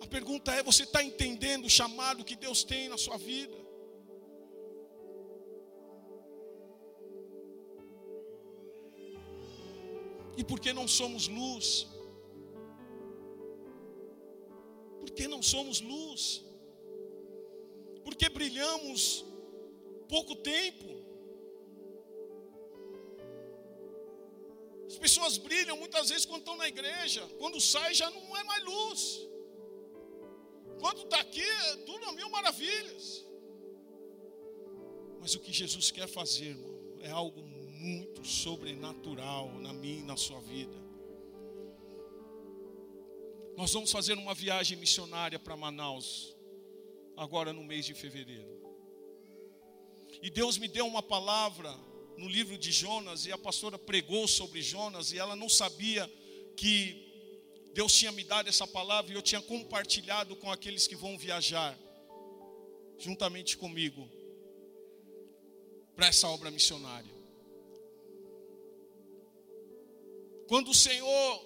A 0.00 0.06
pergunta 0.06 0.52
é: 0.52 0.62
você 0.62 0.82
está 0.84 1.02
entendendo 1.02 1.64
o 1.64 1.70
chamado 1.70 2.24
que 2.24 2.36
Deus 2.36 2.64
tem 2.64 2.88
na 2.88 2.98
sua 2.98 3.16
vida? 3.16 3.64
E 10.36 10.42
por 10.42 10.58
que 10.58 10.72
não 10.72 10.88
somos 10.88 11.28
luz? 11.28 11.86
Por 15.00 15.10
que 15.10 15.28
não 15.28 15.42
somos 15.42 15.80
luz? 15.80 16.44
Porque 18.02 18.28
brilhamos 18.28 19.24
pouco 20.08 20.34
tempo. 20.36 21.13
Pessoas 25.04 25.36
brilham 25.36 25.76
muitas 25.76 26.08
vezes 26.08 26.24
quando 26.24 26.40
estão 26.44 26.56
na 26.56 26.66
igreja, 26.66 27.22
quando 27.38 27.60
sai 27.60 27.92
já 27.92 28.08
não 28.10 28.36
é 28.40 28.42
mais 28.44 28.64
luz. 28.64 29.00
Quando 30.80 31.02
está 31.02 31.20
aqui, 31.20 31.42
é 31.42 31.76
tudo 31.88 32.06
a 32.06 32.12
mil 32.12 32.30
maravilhas. 32.30 33.04
Mas 35.20 35.34
o 35.34 35.40
que 35.40 35.52
Jesus 35.52 35.90
quer 35.90 36.08
fazer, 36.08 36.50
irmão, 36.56 36.74
é 37.02 37.10
algo 37.10 37.42
muito 37.42 38.24
sobrenatural 38.24 39.52
na 39.60 39.74
minha 39.74 40.00
e 40.00 40.02
na 40.02 40.16
sua 40.16 40.40
vida. 40.40 40.78
Nós 43.58 43.72
vamos 43.74 43.92
fazer 43.92 44.14
uma 44.14 44.34
viagem 44.34 44.76
missionária 44.78 45.38
para 45.38 45.54
Manaus, 45.54 46.34
agora 47.14 47.52
no 47.52 47.62
mês 47.62 47.84
de 47.84 47.92
fevereiro. 47.92 48.54
E 50.22 50.30
Deus 50.30 50.56
me 50.56 50.66
deu 50.66 50.86
uma 50.86 51.02
palavra 51.02 51.78
no 52.16 52.28
livro 52.28 52.56
de 52.56 52.70
Jonas 52.70 53.26
e 53.26 53.32
a 53.32 53.38
pastora 53.38 53.78
pregou 53.78 54.26
sobre 54.28 54.62
Jonas 54.62 55.12
e 55.12 55.18
ela 55.18 55.34
não 55.34 55.48
sabia 55.48 56.10
que 56.56 57.04
Deus 57.72 57.92
tinha 57.92 58.12
me 58.12 58.22
dado 58.22 58.48
essa 58.48 58.66
palavra 58.66 59.12
e 59.12 59.16
eu 59.16 59.22
tinha 59.22 59.40
compartilhado 59.40 60.36
com 60.36 60.50
aqueles 60.50 60.86
que 60.86 60.94
vão 60.94 61.18
viajar 61.18 61.76
juntamente 62.98 63.56
comigo 63.56 64.08
para 65.96 66.06
essa 66.06 66.28
obra 66.28 66.50
missionária. 66.50 67.12
Quando 70.46 70.70
o 70.70 70.74
Senhor 70.74 71.44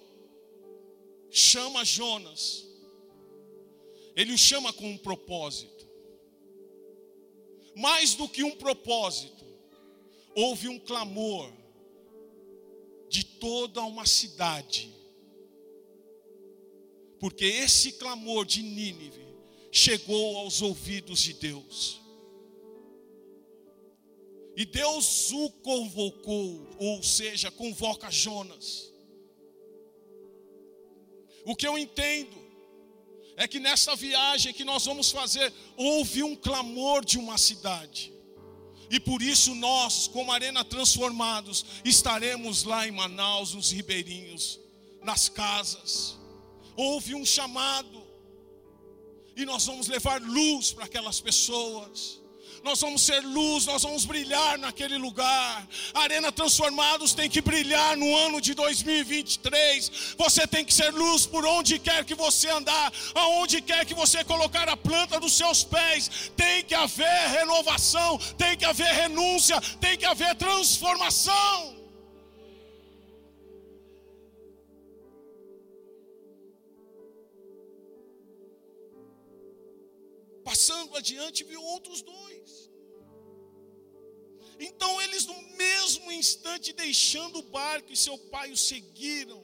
chama 1.31 1.85
Jonas, 1.85 2.67
ele 4.15 4.33
o 4.33 4.37
chama 4.37 4.73
com 4.73 4.89
um 4.89 4.97
propósito. 4.97 5.87
Mais 7.75 8.13
do 8.15 8.27
que 8.27 8.43
um 8.43 8.55
propósito, 8.55 9.38
houve 10.35 10.67
um 10.67 10.79
clamor 10.79 11.51
de 13.09 13.23
toda 13.23 13.81
uma 13.81 14.05
cidade, 14.05 14.93
porque 17.19 17.45
esse 17.45 17.93
clamor 17.93 18.45
de 18.45 18.61
Nínive 18.61 19.27
chegou 19.71 20.37
aos 20.37 20.61
ouvidos 20.61 21.19
de 21.19 21.33
Deus. 21.33 21.99
E 24.55 24.65
Deus 24.65 25.31
o 25.31 25.49
convocou, 25.49 26.67
ou 26.77 27.01
seja, 27.01 27.49
convoca 27.49 28.11
Jonas. 28.11 28.91
O 31.45 31.55
que 31.55 31.65
eu 31.65 31.77
entendo 31.77 32.37
é 33.37 33.47
que 33.47 33.57
nessa 33.57 33.95
viagem 33.95 34.53
que 34.53 34.65
nós 34.65 34.85
vamos 34.85 35.11
fazer, 35.11 35.53
houve 35.77 36.23
um 36.23 36.35
clamor 36.35 37.05
de 37.05 37.17
uma 37.17 37.37
cidade. 37.37 38.13
E 38.89 38.99
por 38.99 39.21
isso 39.21 39.53
nós, 39.55 40.07
como 40.07 40.31
Arena 40.31 40.63
Transformados, 40.63 41.65
estaremos 41.85 42.63
lá 42.63 42.87
em 42.87 42.91
Manaus, 42.91 43.53
nos 43.53 43.71
ribeirinhos, 43.71 44.59
nas 45.03 45.29
casas. 45.29 46.17
Houve 46.75 47.13
um 47.13 47.25
chamado. 47.25 48.07
E 49.35 49.45
nós 49.45 49.65
vamos 49.65 49.87
levar 49.87 50.21
luz 50.21 50.71
para 50.71 50.85
aquelas 50.85 51.21
pessoas 51.21 52.18
nós 52.63 52.81
vamos 52.81 53.01
ser 53.01 53.21
luz, 53.21 53.65
nós 53.65 53.83
vamos 53.83 54.05
brilhar 54.05 54.57
naquele 54.57 54.97
lugar. 54.97 55.67
Arena 55.93 56.31
Transformados 56.31 57.13
tem 57.13 57.29
que 57.29 57.41
brilhar 57.41 57.95
no 57.97 58.15
ano 58.15 58.41
de 58.41 58.53
2023. 58.53 60.15
Você 60.17 60.47
tem 60.47 60.65
que 60.65 60.73
ser 60.73 60.91
luz 60.91 61.25
por 61.25 61.45
onde 61.45 61.79
quer 61.79 62.03
que 62.05 62.15
você 62.15 62.49
andar, 62.49 62.91
aonde 63.15 63.61
quer 63.61 63.85
que 63.85 63.93
você 63.93 64.23
colocar 64.23 64.67
a 64.69 64.77
planta 64.77 65.19
dos 65.19 65.33
seus 65.33 65.63
pés. 65.63 66.31
Tem 66.35 66.63
que 66.63 66.75
haver 66.75 67.29
renovação, 67.29 68.17
tem 68.37 68.57
que 68.57 68.65
haver 68.65 68.93
renúncia, 68.93 69.59
tem 69.79 69.97
que 69.97 70.05
haver 70.05 70.35
transformação. 70.35 71.78
Adiante, 80.99 81.43
viu 81.43 81.61
outros 81.73 82.01
dois. 82.01 82.69
Então 84.59 85.01
eles, 85.01 85.25
no 85.25 85.41
mesmo 85.63 86.11
instante, 86.11 86.73
deixando 86.73 87.39
o 87.39 87.43
barco 87.43 87.93
e 87.93 87.97
seu 87.97 88.17
pai 88.17 88.51
o 88.51 88.57
seguiram. 88.57 89.41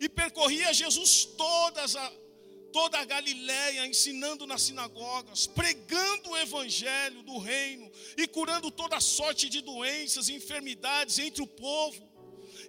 E 0.00 0.08
percorria 0.08 0.72
Jesus 0.72 1.24
todas 1.24 1.94
a, 1.94 2.12
toda 2.72 2.98
a 2.98 3.04
Galiléia, 3.04 3.86
ensinando 3.86 4.46
nas 4.46 4.62
sinagogas, 4.62 5.46
pregando 5.46 6.30
o 6.30 6.38
evangelho 6.38 7.22
do 7.22 7.36
reino 7.38 7.90
e 8.16 8.26
curando 8.26 8.70
toda 8.70 8.98
sorte 8.98 9.48
de 9.48 9.60
doenças 9.60 10.28
e 10.28 10.34
enfermidades 10.34 11.18
entre 11.18 11.42
o 11.42 11.46
povo. 11.46 12.02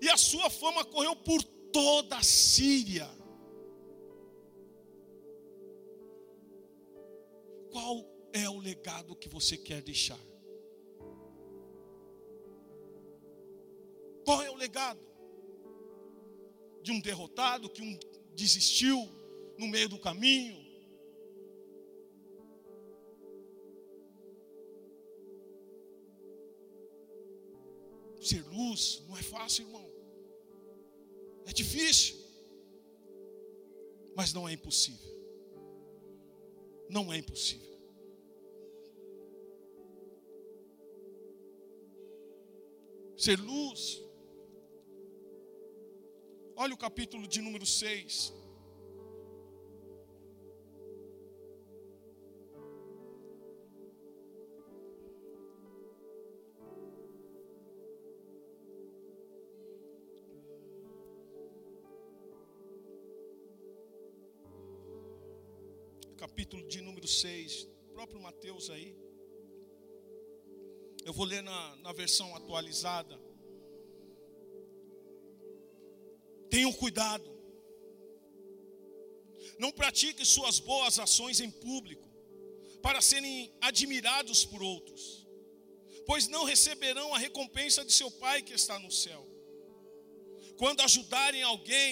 E 0.02 0.10
a 0.10 0.18
sua 0.18 0.50
fama 0.50 0.84
correu 0.84 1.16
por 1.16 1.42
toda 1.72 2.18
a 2.18 2.24
Síria. 2.24 3.10
Qual 7.74 8.06
é 8.32 8.48
o 8.48 8.60
legado 8.60 9.16
que 9.16 9.28
você 9.28 9.58
quer 9.58 9.82
deixar? 9.82 10.20
Qual 14.24 14.44
é 14.44 14.52
o 14.52 14.56
legado? 14.56 15.02
De 16.84 16.92
um 16.92 17.00
derrotado 17.02 17.68
que 17.68 17.82
um 17.82 17.98
desistiu 18.36 19.10
no 19.58 19.68
meio 19.68 19.90
do 19.90 19.98
caminho? 19.98 20.62
Ser 28.22 28.44
luz 28.50 29.04
não 29.08 29.18
é 29.18 29.24
fácil, 29.24 29.66
irmão. 29.66 29.92
É 31.48 31.52
difícil. 31.52 32.18
Mas 34.16 34.32
não 34.32 34.48
é 34.48 34.54
impossível 34.54 35.23
não 36.94 37.12
é 37.12 37.18
impossível. 37.18 37.74
Ser 43.18 43.40
luz. 43.40 44.02
Olha 46.56 46.74
o 46.74 46.78
capítulo 46.78 47.28
de 47.28 47.42
número 47.42 47.66
6. 47.66 48.43
Próprio 68.14 68.22
Mateus 68.22 68.70
aí. 68.70 68.96
Eu 71.04 71.14
vou 71.14 71.26
ler 71.26 71.42
na, 71.42 71.76
na 71.78 71.92
versão 71.92 72.36
atualizada. 72.36 73.20
Tenham 76.50 76.72
cuidado. 76.74 77.32
Não 79.58 79.72
pratique 79.72 80.26
suas 80.26 80.60
boas 80.60 81.00
ações 81.00 81.40
em 81.40 81.50
público, 81.50 82.08
para 82.82 83.02
serem 83.02 83.52
admirados 83.62 84.46
por 84.46 84.62
outros, 84.62 85.28
pois 86.06 86.28
não 86.28 86.44
receberão 86.44 87.14
a 87.14 87.18
recompensa 87.18 87.84
de 87.86 87.94
seu 87.94 88.12
Pai 88.12 88.42
que 88.42 88.54
está 88.54 88.78
no 88.80 88.92
céu. 88.92 89.26
Quando 90.58 90.82
ajudarem 90.82 91.42
alguém 91.44 91.92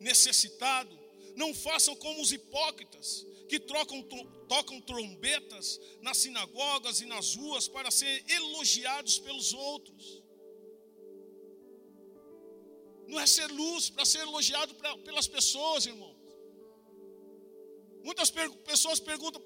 necessitado, 0.00 0.96
não 1.34 1.54
façam 1.54 1.94
como 1.96 2.20
os 2.20 2.32
hipócritas, 2.32 3.26
que 3.48 3.58
trocam, 3.58 4.02
tocam 4.46 4.80
trombetas 4.80 5.80
nas 6.00 6.18
sinagogas 6.18 7.00
e 7.00 7.06
nas 7.06 7.34
ruas 7.34 7.66
para 7.66 7.90
serem 7.90 8.22
elogiados 8.28 9.18
pelos 9.18 9.52
outros. 9.52 10.22
Não 13.06 13.18
é 13.18 13.26
ser 13.26 13.50
luz 13.50 13.88
para 13.88 14.04
ser 14.04 14.20
elogiado 14.20 14.74
pra, 14.74 14.96
pelas 14.98 15.26
pessoas, 15.26 15.86
irmãos. 15.86 16.16
Muitas 18.04 18.30
per 18.30 18.50
pessoas 18.72 19.00
perguntam, 19.00 19.40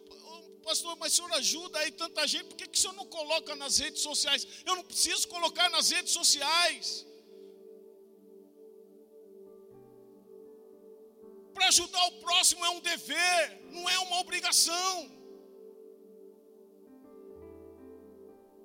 pastor, 0.62 0.96
mas 0.98 1.12
o 1.12 1.16
senhor 1.16 1.32
ajuda 1.34 1.78
aí 1.78 1.92
tanta 1.92 2.26
gente, 2.26 2.46
por 2.46 2.56
que, 2.56 2.66
que 2.66 2.76
o 2.76 2.80
senhor 2.80 2.94
não 2.94 3.06
coloca 3.06 3.54
nas 3.54 3.78
redes 3.78 4.02
sociais? 4.02 4.46
Eu 4.66 4.76
não 4.76 4.84
preciso 4.84 5.28
colocar 5.28 5.68
nas 5.70 5.90
redes 5.90 6.12
sociais. 6.12 7.06
Para 11.62 11.68
ajudar 11.68 12.04
o 12.08 12.12
próximo 12.18 12.64
é 12.64 12.70
um 12.70 12.80
dever, 12.80 13.62
não 13.70 13.88
é 13.88 13.96
uma 14.00 14.18
obrigação. 14.18 15.08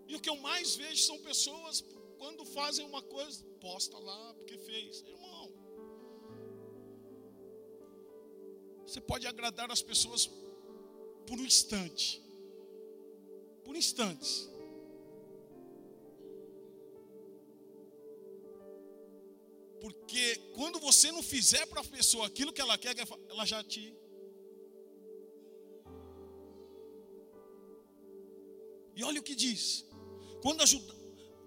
E 0.07 0.15
o 0.15 0.19
que 0.19 0.27
eu 0.27 0.35
mais 0.37 0.75
vejo 0.75 1.03
são 1.03 1.19
pessoas, 1.19 1.85
quando 2.17 2.43
fazem 2.43 2.83
uma 2.87 3.03
coisa, 3.03 3.43
posta 3.61 3.99
lá 3.99 4.33
porque 4.33 4.57
fez. 4.57 5.03
Irmão, 5.03 5.53
você 8.83 8.99
pode 8.99 9.27
agradar 9.27 9.69
as 9.71 9.83
pessoas 9.83 10.25
por 11.27 11.37
um 11.39 11.45
instante, 11.45 12.19
por 13.63 13.75
instantes. 13.75 14.49
Porque 19.79 20.35
quando 20.55 20.79
você 20.79 21.11
não 21.11 21.21
fizer 21.21 21.65
para 21.67 21.81
a 21.81 21.83
pessoa 21.83 22.25
aquilo 22.27 22.51
que 22.51 22.61
ela 22.61 22.77
quer, 22.77 22.95
ela 23.29 23.45
já 23.45 23.63
te. 23.63 23.95
E 28.95 29.03
olha 29.03 29.19
o 29.19 29.23
que 29.23 29.35
diz: 29.35 29.85
quando 30.41 30.63
ajuda, 30.63 30.93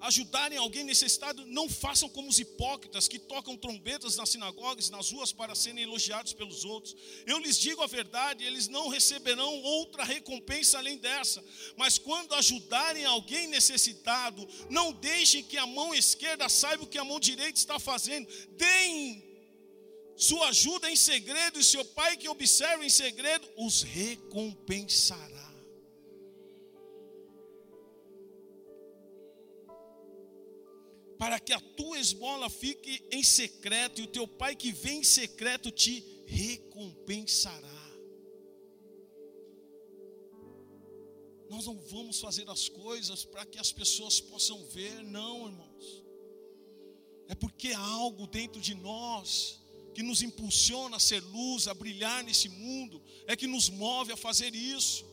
ajudarem 0.00 0.58
alguém 0.58 0.84
necessitado, 0.84 1.44
não 1.46 1.68
façam 1.68 2.08
como 2.08 2.28
os 2.28 2.38
hipócritas 2.38 3.06
que 3.06 3.18
tocam 3.18 3.56
trombetas 3.56 4.16
nas 4.16 4.30
sinagogas 4.30 4.88
e 4.88 4.92
nas 4.92 5.10
ruas 5.10 5.32
para 5.32 5.54
serem 5.54 5.82
elogiados 5.82 6.32
pelos 6.32 6.64
outros. 6.64 6.96
Eu 7.26 7.38
lhes 7.38 7.58
digo 7.58 7.82
a 7.82 7.86
verdade, 7.86 8.44
eles 8.44 8.68
não 8.68 8.88
receberão 8.88 9.62
outra 9.62 10.02
recompensa 10.04 10.78
além 10.78 10.96
dessa. 10.96 11.44
Mas 11.76 11.98
quando 11.98 12.34
ajudarem 12.34 13.04
alguém 13.04 13.46
necessitado, 13.46 14.46
não 14.68 14.92
deixem 14.92 15.42
que 15.42 15.58
a 15.58 15.66
mão 15.66 15.94
esquerda 15.94 16.48
saiba 16.48 16.84
o 16.84 16.86
que 16.86 16.98
a 16.98 17.04
mão 17.04 17.20
direita 17.20 17.58
está 17.58 17.78
fazendo. 17.78 18.28
Deem 18.56 19.30
sua 20.16 20.48
ajuda 20.48 20.90
em 20.90 20.96
segredo, 20.96 21.58
e 21.58 21.64
seu 21.64 21.84
pai 21.84 22.16
que 22.16 22.28
observa 22.28 22.84
em 22.84 22.90
segredo 22.90 23.48
os 23.56 23.82
recompensará. 23.82 25.49
Para 31.20 31.38
que 31.38 31.52
a 31.52 31.60
tua 31.60 32.00
esmola 32.00 32.48
fique 32.48 33.04
em 33.10 33.22
secreto 33.22 34.00
e 34.00 34.04
o 34.04 34.06
teu 34.06 34.26
pai 34.26 34.56
que 34.56 34.72
vem 34.72 35.00
em 35.00 35.04
secreto 35.04 35.70
te 35.70 36.02
recompensará. 36.26 37.90
Nós 41.50 41.66
não 41.66 41.78
vamos 41.78 42.18
fazer 42.18 42.48
as 42.48 42.70
coisas 42.70 43.22
para 43.22 43.44
que 43.44 43.58
as 43.58 43.70
pessoas 43.70 44.18
possam 44.18 44.64
ver, 44.68 45.04
não, 45.04 45.48
irmãos. 45.48 46.02
É 47.28 47.34
porque 47.34 47.68
há 47.68 47.78
algo 47.78 48.26
dentro 48.26 48.58
de 48.58 48.74
nós 48.74 49.60
que 49.92 50.02
nos 50.02 50.22
impulsiona 50.22 50.96
a 50.96 51.00
ser 51.00 51.22
luz, 51.22 51.68
a 51.68 51.74
brilhar 51.74 52.24
nesse 52.24 52.48
mundo, 52.48 53.02
é 53.26 53.36
que 53.36 53.46
nos 53.46 53.68
move 53.68 54.10
a 54.10 54.16
fazer 54.16 54.54
isso. 54.54 55.04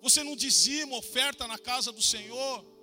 Você 0.00 0.22
não 0.22 0.36
dizima 0.36 0.96
oferta 0.96 1.48
na 1.48 1.58
casa 1.58 1.90
do 1.90 2.00
Senhor, 2.00 2.73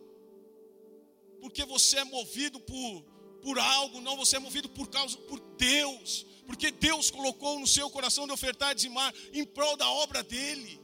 porque 1.41 1.65
você 1.65 1.97
é 1.97 2.03
movido 2.03 2.59
por, 2.59 3.03
por 3.41 3.57
algo, 3.57 3.99
não, 3.99 4.15
você 4.15 4.35
é 4.37 4.39
movido 4.39 4.69
por 4.69 4.87
causa 4.87 5.17
por 5.17 5.39
Deus, 5.57 6.25
porque 6.45 6.69
Deus 6.71 7.09
colocou 7.09 7.59
no 7.59 7.67
seu 7.67 7.89
coração 7.89 8.27
de 8.27 8.31
ofertar 8.31 8.71
e 8.71 8.75
dizimar 8.75 9.13
em 9.33 9.43
prol 9.43 9.75
da 9.75 9.89
obra 9.89 10.21
dele. 10.23 10.79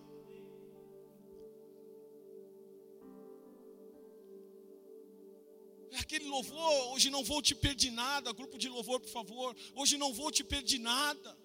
É 5.91 6.00
aquele 6.00 6.26
louvor, 6.26 6.93
hoje 6.93 7.10
não 7.10 7.24
vou 7.24 7.41
te 7.41 7.56
pedir 7.56 7.91
nada, 7.91 8.34
grupo 8.34 8.58
de 8.58 8.67
louvor, 8.67 9.00
por 9.00 9.10
favor, 9.10 9.56
hoje 9.76 9.98
não 9.98 10.12
vou 10.13 10.32
te 10.32 10.43
pedir 10.43 10.80
nada. 10.80 11.38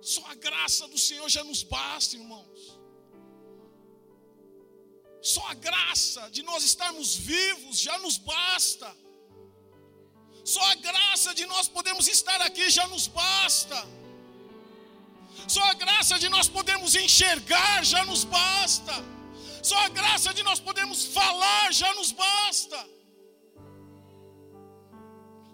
Só 0.00 0.24
a 0.26 0.34
graça 0.34 0.86
do 0.88 0.98
Senhor 0.98 1.28
já 1.30 1.42
nos 1.44 1.62
basta, 1.62 2.16
irmãos. 2.16 2.83
Só 5.32 5.42
a 5.48 5.54
graça 5.54 6.28
de 6.30 6.42
nós 6.42 6.62
estarmos 6.62 7.16
vivos 7.16 7.80
já 7.80 7.96
nos 7.98 8.18
basta. 8.18 8.94
Só 10.44 10.62
a 10.72 10.74
graça 10.74 11.34
de 11.34 11.46
nós 11.46 11.66
podermos 11.66 12.06
estar 12.06 12.40
aqui 12.42 12.68
já 12.68 12.86
nos 12.88 13.06
basta. 13.06 13.78
Só 15.48 15.62
a 15.62 15.72
graça 15.72 16.18
de 16.18 16.28
nós 16.28 16.46
podermos 16.46 16.94
enxergar 16.94 17.82
já 17.84 18.04
nos 18.04 18.22
basta. 18.24 18.92
Só 19.62 19.78
a 19.78 19.88
graça 19.88 20.34
de 20.34 20.42
nós 20.42 20.60
podermos 20.60 21.06
falar 21.06 21.72
já 21.72 21.94
nos 21.94 22.12
basta. 22.12 22.86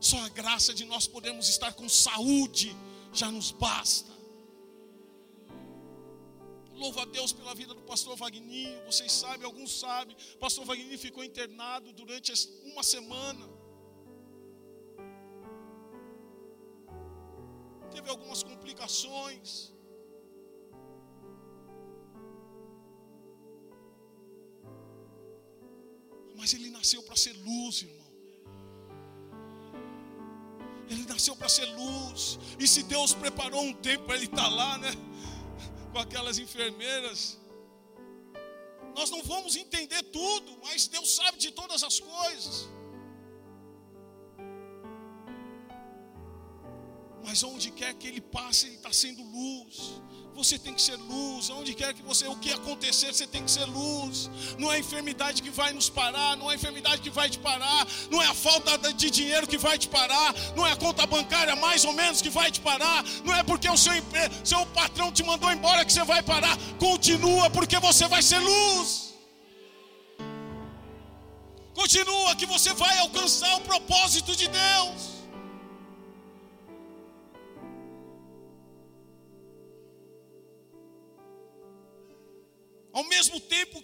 Só 0.01 0.19
a 0.25 0.29
graça 0.31 0.75
de 0.75 0.85
nós 0.85 1.07
podermos 1.07 1.49
estar 1.49 1.73
com 1.75 1.89
saúde 1.89 2.77
já 3.13 3.31
nos 3.31 3.53
basta. 3.53 4.10
Louvo 6.83 6.99
a 6.99 7.05
Deus 7.05 7.31
pela 7.39 7.55
vida 7.55 7.75
do 7.75 7.83
pastor 7.83 8.17
Vagninho. 8.17 8.83
Vocês 8.87 9.13
sabem, 9.13 9.45
alguns 9.45 9.71
sabem. 9.81 10.17
Pastor 10.45 10.65
Vagninho 10.65 10.99
ficou 10.99 11.23
internado 11.23 11.93
durante 11.93 12.33
uma 12.73 12.83
semana. 12.83 13.45
Teve 17.95 18.09
algumas 18.09 18.43
complicações. 18.43 19.75
Mas 26.39 26.55
ele 26.55 26.71
nasceu 26.71 27.03
para 27.03 27.17
ser 27.25 27.35
luz, 27.49 27.83
irmão. 27.83 28.11
Ele 30.89 31.05
nasceu 31.05 31.37
para 31.37 31.51
ser 31.51 31.67
luz. 31.67 32.39
E 32.59 32.67
se 32.67 32.83
Deus 32.85 33.13
preparou 33.13 33.63
um 33.63 33.75
tempo 33.75 34.05
para 34.07 34.17
ele 34.17 34.25
estar 34.25 34.45
tá 34.45 34.49
lá, 34.49 34.79
né? 34.79 34.93
Com 35.93 35.99
aquelas 35.99 36.39
enfermeiras. 36.39 37.39
Nós 38.95 39.11
não 39.11 39.23
vamos 39.23 39.57
entender 39.57 40.03
tudo, 40.05 40.59
mas 40.63 40.89
Deus 40.89 41.15
sabe 41.15 41.39
de 41.39 41.51
todas 41.51 41.83
as 41.83 42.01
coisas. 42.01 42.69
Mas 47.25 47.43
onde 47.43 47.71
quer 47.71 47.95
que 47.95 48.07
ele 48.09 48.21
passe, 48.21 48.67
ele 48.67 48.77
está 48.77 48.93
sendo 48.93 49.23
luz. 49.23 50.01
Você 50.35 50.59
tem 50.59 50.73
que 50.73 50.81
ser 50.81 50.97
luz. 50.97 51.51
Onde 51.51 51.75
quer 51.75 51.93
que 51.93 52.03
você, 52.03 52.27
o 52.27 52.37
que 52.37 52.51
acontecer, 52.51 53.13
você 53.13 53.27
tem 53.27 53.45
que 53.45 53.51
ser 53.51 53.65
luz. 53.67 54.31
Não 54.59 54.73
é 54.73 54.77
a 54.77 54.79
enfermidade 54.79 55.43
que 55.43 55.51
vai 55.51 55.73
nos 55.73 55.91
parar, 55.91 56.37
não 56.37 56.51
é 56.51 56.55
a 56.55 56.57
enfermidade 56.57 57.03
que 57.03 57.11
vai 57.11 57.29
te 57.29 57.39
parar, 57.39 57.87
não 58.11 58.23
é 58.23 58.27
a 58.27 58.35
falta 58.35 58.93
de 58.95 59.11
dinheiro 59.11 59.47
que 59.47 59.59
vai 59.59 59.77
te 59.77 59.89
parar, 59.89 60.35
não 60.57 60.67
é 60.67 60.73
a 60.73 60.77
conta 60.77 61.07
bancária 61.07 61.55
mais 61.57 61.85
ou 61.85 61.93
menos 61.93 62.23
que 62.23 62.31
vai 62.31 62.51
te 62.51 62.61
parar, 62.61 63.05
não 63.25 63.35
é 63.35 63.43
porque 63.43 63.69
o 63.69 63.77
seu, 63.77 63.93
seu 64.43 64.65
patrão 64.67 65.13
te 65.13 65.23
mandou 65.23 65.53
embora 65.53 65.85
que 65.85 65.93
você 65.93 66.05
vai 66.05 66.23
parar. 66.23 66.57
Continua, 66.79 67.51
porque 67.51 67.79
você 67.79 68.09
vai 68.09 68.23
ser 68.23 68.39
luz. 68.39 69.11
Continua, 71.75 72.35
que 72.37 72.47
você 72.47 72.73
vai 72.75 72.99
alcançar 72.99 73.57
o 73.57 73.61
propósito 73.61 74.35
de 74.35 74.49
Deus. 74.49 75.10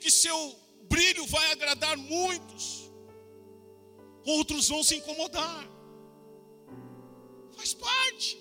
Que 0.06 0.10
seu 0.12 0.56
brilho 0.88 1.26
vai 1.26 1.50
agradar 1.50 1.96
muitos, 1.96 2.88
outros 4.24 4.68
vão 4.68 4.84
se 4.84 4.94
incomodar. 4.94 5.68
Faz 7.56 7.74
parte. 7.74 8.38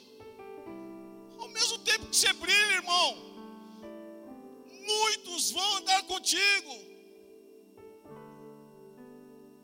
Ao 1.40 1.48
mesmo 1.48 1.80
tempo 1.80 2.06
que 2.06 2.16
você 2.16 2.32
brilha, 2.34 2.74
irmão, 2.74 3.18
muitos 4.92 5.50
vão 5.50 5.78
andar 5.78 6.04
contigo. 6.04 6.76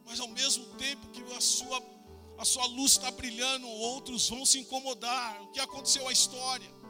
Mas 0.03 0.19
ao 0.19 0.29
mesmo 0.29 0.65
tempo 0.77 1.07
que 1.09 1.21
a 1.35 1.39
sua, 1.39 1.83
a 2.39 2.45
sua 2.45 2.65
luz 2.65 2.93
está 2.93 3.11
brilhando, 3.11 3.67
outros 3.67 4.27
vão 4.27 4.43
se 4.43 4.57
incomodar. 4.57 5.39
O 5.43 5.51
que 5.51 5.59
aconteceu 5.59 6.07
a 6.07 6.11
história? 6.11 6.81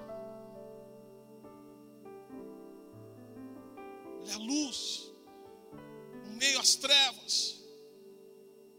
Ele 4.21 4.31
é 4.31 4.33
a 4.33 4.37
luz, 4.37 5.11
no 6.25 6.31
meio 6.35 6.59
às 6.59 6.75
trevas. 6.75 7.61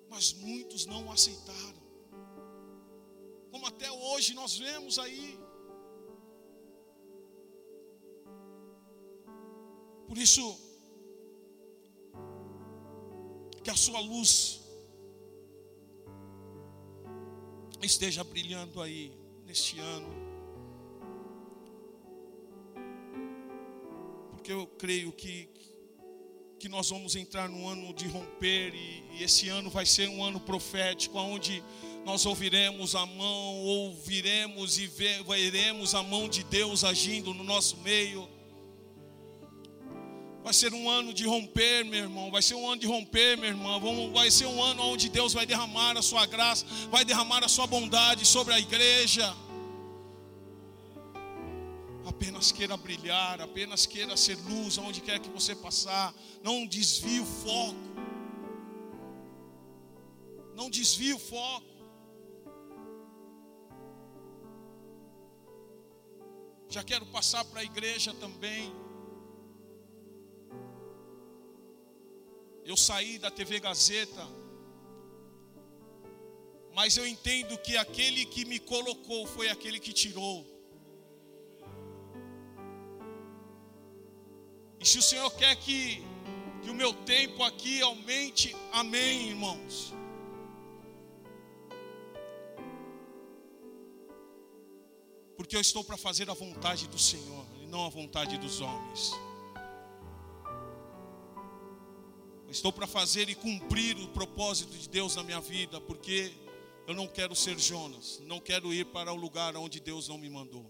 Mas 0.09 0.33
muitos 0.35 0.87
não 0.87 1.07
o 1.07 1.12
aceitaram. 1.12 1.83
Como 3.50 3.66
até 3.66 3.90
hoje 3.90 4.35
nós 4.35 4.57
vemos 4.57 4.98
aí. 4.98 5.38
Por 10.07 10.18
isso, 10.18 10.59
que 13.62 13.70
a 13.70 13.76
sua 13.76 14.00
luz 14.00 14.61
esteja 17.81 18.22
brilhando 18.22 18.81
aí 18.81 19.12
neste 19.46 19.78
ano. 19.78 20.31
Porque 24.42 24.52
eu 24.52 24.66
creio 24.66 25.12
que, 25.12 25.48
que 26.59 26.68
nós 26.68 26.90
vamos 26.90 27.14
entrar 27.14 27.48
no 27.48 27.64
ano 27.68 27.94
de 27.94 28.09
romper, 28.09 28.74
e, 28.74 29.05
e 29.12 29.22
esse 29.22 29.48
ano 29.48 29.70
vai 29.70 29.87
ser 29.87 30.09
um 30.09 30.24
ano 30.24 30.40
profético, 30.40 31.16
onde 31.16 31.62
nós 32.05 32.26
ouviremos 32.26 32.96
a 32.96 33.07
mão, 33.07 33.61
ouviremos 33.61 34.78
e 34.78 34.88
veremos 34.88 35.94
a 35.94 36.02
mão 36.02 36.28
de 36.28 36.42
Deus 36.42 36.83
agindo 36.83 37.33
no 37.33 37.44
nosso 37.44 37.76
meio. 37.76 38.28
Vai 40.42 40.52
ser 40.52 40.74
um 40.74 40.90
ano 40.90 41.14
de 41.14 41.24
romper, 41.24 41.85
meu 41.85 42.00
irmão. 42.00 42.28
Vai 42.28 42.42
ser 42.42 42.57
um 42.57 42.68
ano 42.68 42.81
de 42.81 42.87
romper, 42.88 43.37
meu 43.37 43.48
irmão. 43.48 44.12
Vai 44.12 44.28
ser 44.28 44.46
um 44.46 44.61
ano 44.61 44.83
onde 44.83 45.09
Deus 45.09 45.33
vai 45.33 45.46
derramar 45.46 45.96
a 45.96 46.02
sua 46.02 46.26
graça, 46.26 46.66
vai 46.90 47.05
derramar 47.05 47.44
a 47.44 47.48
sua 47.48 47.68
bondade 47.68 48.26
sobre 48.26 48.52
a 48.52 48.59
igreja 48.59 49.33
apenas 52.06 52.50
queira 52.52 52.76
brilhar, 52.76 53.40
apenas 53.40 53.86
queira 53.86 54.16
ser 54.16 54.36
luz 54.38 54.78
aonde 54.78 55.00
quer 55.00 55.20
que 55.20 55.28
você 55.30 55.54
passar. 55.54 56.14
Não 56.42 56.66
desvie 56.66 57.20
o 57.20 57.26
foco. 57.26 57.76
Não 60.54 60.68
desvie 60.68 61.14
o 61.14 61.18
foco. 61.18 61.66
Já 66.68 66.82
quero 66.82 67.04
passar 67.06 67.44
para 67.44 67.60
a 67.60 67.64
igreja 67.64 68.14
também. 68.14 68.72
Eu 72.64 72.76
saí 72.76 73.18
da 73.18 73.30
TV 73.30 73.58
Gazeta, 73.60 74.26
mas 76.72 76.96
eu 76.96 77.06
entendo 77.06 77.58
que 77.58 77.76
aquele 77.76 78.24
que 78.24 78.44
me 78.44 78.58
colocou 78.58 79.26
foi 79.26 79.48
aquele 79.48 79.78
que 79.78 79.92
tirou. 79.92 80.51
E 84.82 84.86
se 84.86 84.98
o 84.98 85.02
Senhor 85.02 85.30
quer 85.34 85.54
que, 85.54 86.02
que 86.60 86.68
o 86.68 86.74
meu 86.74 86.92
tempo 86.92 87.44
aqui 87.44 87.80
aumente, 87.80 88.52
amém, 88.72 89.28
irmãos. 89.28 89.94
Porque 95.36 95.54
eu 95.54 95.60
estou 95.60 95.84
para 95.84 95.96
fazer 95.96 96.28
a 96.28 96.34
vontade 96.34 96.88
do 96.88 96.98
Senhor 96.98 97.46
e 97.62 97.66
não 97.68 97.86
a 97.86 97.88
vontade 97.88 98.36
dos 98.38 98.60
homens. 98.60 99.12
Estou 102.48 102.72
para 102.72 102.88
fazer 102.88 103.28
e 103.28 103.36
cumprir 103.36 103.96
o 103.98 104.08
propósito 104.08 104.76
de 104.76 104.88
Deus 104.88 105.14
na 105.14 105.22
minha 105.22 105.40
vida, 105.40 105.80
porque 105.80 106.32
eu 106.88 106.94
não 106.94 107.06
quero 107.06 107.36
ser 107.36 107.56
Jonas, 107.56 108.20
não 108.26 108.40
quero 108.40 108.74
ir 108.74 108.86
para 108.86 109.12
o 109.12 109.16
lugar 109.16 109.56
onde 109.56 109.78
Deus 109.78 110.08
não 110.08 110.18
me 110.18 110.28
mandou. 110.28 110.68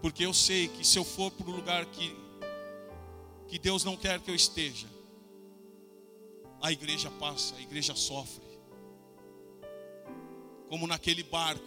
Porque 0.00 0.26
eu 0.26 0.34
sei 0.34 0.66
que 0.66 0.84
se 0.84 0.98
eu 0.98 1.04
for 1.04 1.30
para 1.30 1.48
o 1.48 1.54
lugar 1.54 1.86
que 1.86 2.21
que 3.52 3.58
Deus 3.58 3.84
não 3.84 3.98
quer 3.98 4.18
que 4.18 4.30
eu 4.30 4.34
esteja, 4.34 4.86
a 6.62 6.72
igreja 6.72 7.10
passa, 7.10 7.54
a 7.54 7.60
igreja 7.60 7.94
sofre. 7.94 8.42
Como 10.70 10.86
naquele 10.86 11.22
barco, 11.22 11.62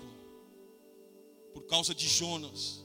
por 1.53 1.61
causa 1.67 1.93
de 1.93 2.07
Jonas, 2.07 2.83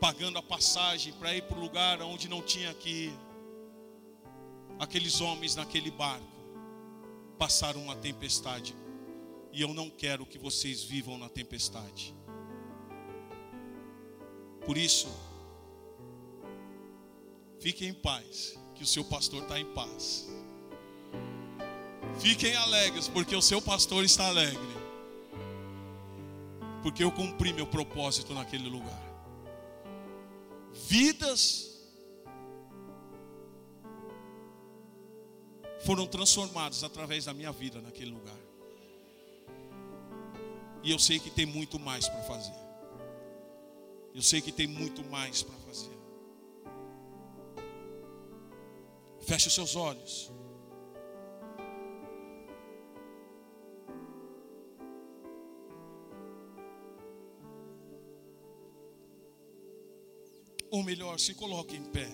pagando 0.00 0.38
a 0.38 0.42
passagem 0.44 1.12
para 1.14 1.34
ir 1.34 1.42
para 1.42 1.58
o 1.58 1.60
lugar 1.60 2.00
onde 2.02 2.28
não 2.28 2.40
tinha 2.40 2.72
que 2.72 2.88
ir. 2.88 3.18
Aqueles 4.78 5.20
homens 5.20 5.56
naquele 5.56 5.90
barco 5.90 6.24
passaram 7.36 7.82
uma 7.82 7.96
tempestade. 7.96 8.76
E 9.52 9.60
eu 9.60 9.74
não 9.74 9.90
quero 9.90 10.24
que 10.24 10.38
vocês 10.38 10.84
vivam 10.84 11.18
na 11.18 11.28
tempestade. 11.28 12.14
Por 14.64 14.76
isso, 14.76 15.08
fiquem 17.60 17.88
em 17.88 17.94
paz, 17.94 18.58
que 18.74 18.82
o 18.82 18.86
seu 18.86 19.04
pastor 19.04 19.42
está 19.42 19.58
em 19.58 19.64
paz. 19.74 20.28
Fiquem 22.18 22.54
alegres, 22.56 23.08
porque 23.08 23.34
o 23.34 23.42
seu 23.42 23.60
pastor 23.60 24.04
está 24.04 24.26
alegre. 24.28 24.76
Porque 26.82 27.02
eu 27.02 27.10
cumpri 27.10 27.52
meu 27.52 27.66
propósito 27.66 28.32
naquele 28.32 28.68
lugar. 28.68 29.02
Vidas 30.72 31.76
foram 35.84 36.06
transformadas 36.06 36.82
através 36.82 37.24
da 37.24 37.34
minha 37.34 37.52
vida 37.52 37.80
naquele 37.80 38.10
lugar. 38.10 38.38
E 40.82 40.90
eu 40.90 40.98
sei 40.98 41.18
que 41.18 41.30
tem 41.30 41.46
muito 41.46 41.78
mais 41.78 42.08
para 42.08 42.22
fazer. 42.22 42.54
Eu 44.14 44.22
sei 44.22 44.40
que 44.40 44.52
tem 44.52 44.66
muito 44.66 45.04
mais 45.04 45.42
para 45.42 45.56
fazer. 45.58 45.95
Feche 49.26 49.48
os 49.48 49.54
seus 49.54 49.74
olhos. 49.74 50.30
Ou 60.70 60.84
melhor, 60.84 61.18
se 61.18 61.34
coloque 61.34 61.74
em 61.74 61.82
pé. 61.86 62.08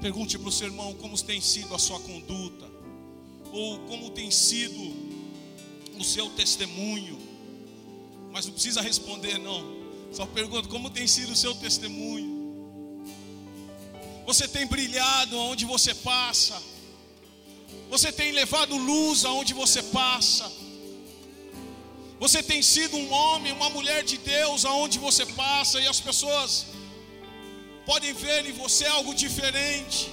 Pergunte 0.00 0.38
para 0.38 0.48
o 0.48 0.52
seu 0.52 0.68
irmão 0.68 0.94
como 0.94 1.20
tem 1.20 1.40
sido 1.40 1.74
a 1.74 1.78
sua 1.78 1.98
conduta, 1.98 2.70
ou 3.52 3.80
como 3.88 4.10
tem 4.10 4.30
sido 4.30 5.07
o 5.98 6.04
seu 6.04 6.30
testemunho. 6.30 7.18
Mas 8.30 8.46
não 8.46 8.52
precisa 8.52 8.80
responder, 8.80 9.38
não. 9.38 9.78
Só 10.12 10.24
pergunta 10.26 10.68
como 10.68 10.90
tem 10.90 11.06
sido 11.06 11.32
o 11.32 11.36
seu 11.36 11.54
testemunho. 11.54 12.38
Você 14.26 14.46
tem 14.46 14.66
brilhado 14.66 15.38
onde 15.38 15.64
você 15.64 15.94
passa. 15.94 16.62
Você 17.90 18.12
tem 18.12 18.32
levado 18.32 18.76
luz 18.76 19.24
aonde 19.24 19.54
você 19.54 19.82
passa. 19.82 20.50
Você 22.20 22.42
tem 22.42 22.60
sido 22.62 22.96
um 22.96 23.12
homem, 23.12 23.52
uma 23.52 23.70
mulher 23.70 24.02
de 24.04 24.18
Deus 24.18 24.64
aonde 24.64 24.98
você 24.98 25.24
passa 25.24 25.80
e 25.80 25.86
as 25.86 26.00
pessoas 26.00 26.66
podem 27.86 28.12
ver 28.12 28.44
em 28.44 28.52
você 28.52 28.84
algo 28.86 29.14
diferente. 29.14 30.10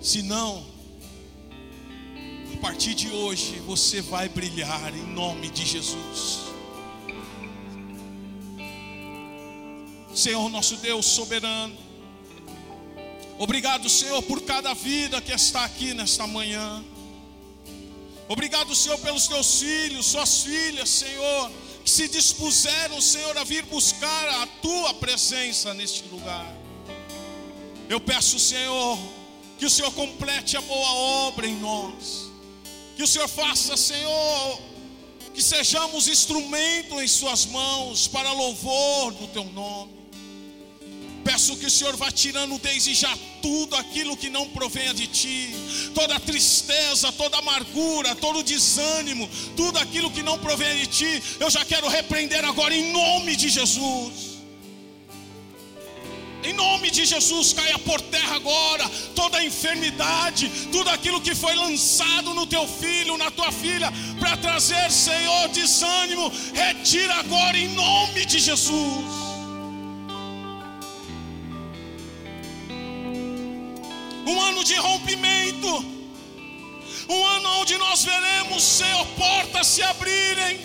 Se 0.00 0.22
não, 0.22 0.64
a 2.56 2.58
partir 2.58 2.94
de 2.94 3.10
hoje 3.10 3.60
você 3.66 4.00
vai 4.00 4.30
brilhar 4.30 4.94
em 4.94 5.06
nome 5.12 5.50
de 5.50 5.64
Jesus. 5.64 6.40
Senhor 10.14 10.48
nosso 10.48 10.76
Deus 10.76 11.04
soberano, 11.04 11.76
Obrigado, 13.38 13.90
Senhor, 13.90 14.22
por 14.22 14.40
cada 14.40 14.72
vida 14.72 15.20
que 15.20 15.30
está 15.30 15.66
aqui 15.66 15.92
nesta 15.92 16.26
manhã. 16.26 16.82
Obrigado, 18.26 18.74
Senhor, 18.74 18.96
pelos 19.00 19.28
teus 19.28 19.60
filhos, 19.60 20.06
suas 20.06 20.40
filhas, 20.40 20.88
Senhor, 20.88 21.50
que 21.84 21.90
se 21.90 22.08
dispuseram, 22.08 22.98
Senhor, 22.98 23.36
a 23.36 23.44
vir 23.44 23.64
buscar 23.66 24.28
a 24.40 24.46
tua 24.62 24.94
presença 24.94 25.74
neste 25.74 26.08
lugar. 26.08 26.50
Eu 27.90 28.00
peço, 28.00 28.38
Senhor, 28.38 28.98
que 29.58 29.66
o 29.66 29.70
Senhor 29.70 29.92
complete 29.92 30.56
a 30.56 30.62
boa 30.62 30.94
obra 30.94 31.46
em 31.46 31.56
nós. 31.56 32.25
Que 32.96 33.02
o 33.02 33.06
Senhor 33.06 33.28
faça, 33.28 33.76
Senhor, 33.76 34.60
que 35.34 35.42
sejamos 35.42 36.08
instrumento 36.08 36.98
em 36.98 37.06
Suas 37.06 37.44
mãos 37.44 38.08
para 38.08 38.32
louvor 38.32 39.12
do 39.12 39.26
Teu 39.28 39.44
nome. 39.44 39.92
Peço 41.22 41.56
que 41.56 41.66
o 41.66 41.70
Senhor 41.70 41.94
vá 41.96 42.10
tirando 42.10 42.58
desde 42.58 42.94
já 42.94 43.14
tudo 43.42 43.76
aquilo 43.76 44.16
que 44.16 44.30
não 44.30 44.48
provenha 44.48 44.94
de 44.94 45.06
ti, 45.08 45.54
toda 45.94 46.18
tristeza, 46.20 47.12
toda 47.12 47.36
amargura, 47.36 48.14
todo 48.14 48.42
desânimo, 48.42 49.28
tudo 49.56 49.78
aquilo 49.78 50.10
que 50.10 50.22
não 50.22 50.38
provenha 50.38 50.76
de 50.76 50.86
ti, 50.86 51.22
eu 51.38 51.50
já 51.50 51.64
quero 51.64 51.88
repreender 51.88 52.44
agora 52.44 52.74
em 52.74 52.92
nome 52.92 53.36
de 53.36 53.48
Jesus. 53.48 54.25
Em 56.46 56.52
nome 56.52 56.90
de 56.90 57.04
Jesus, 57.04 57.52
caia 57.52 57.78
por 57.80 58.00
terra 58.00 58.36
agora 58.36 58.88
toda 59.14 59.44
enfermidade, 59.44 60.48
tudo 60.70 60.88
aquilo 60.90 61.20
que 61.20 61.34
foi 61.34 61.54
lançado 61.54 62.32
no 62.34 62.46
teu 62.46 62.66
filho, 62.68 63.16
na 63.16 63.30
tua 63.30 63.50
filha, 63.50 63.92
para 64.20 64.36
trazer, 64.36 64.90
Senhor, 64.90 65.48
desânimo, 65.48 66.32
retira 66.54 67.14
agora 67.16 67.56
em 67.58 67.68
nome 67.68 68.24
de 68.24 68.38
Jesus. 68.38 69.26
um 74.26 74.40
ano 74.40 74.62
de 74.64 74.74
rompimento, 74.74 75.68
um 77.08 77.24
ano 77.24 77.48
onde 77.60 77.78
nós 77.78 78.04
veremos, 78.04 78.62
Senhor, 78.62 79.06
portas 79.16 79.66
se 79.68 79.82
abrirem, 79.82 80.58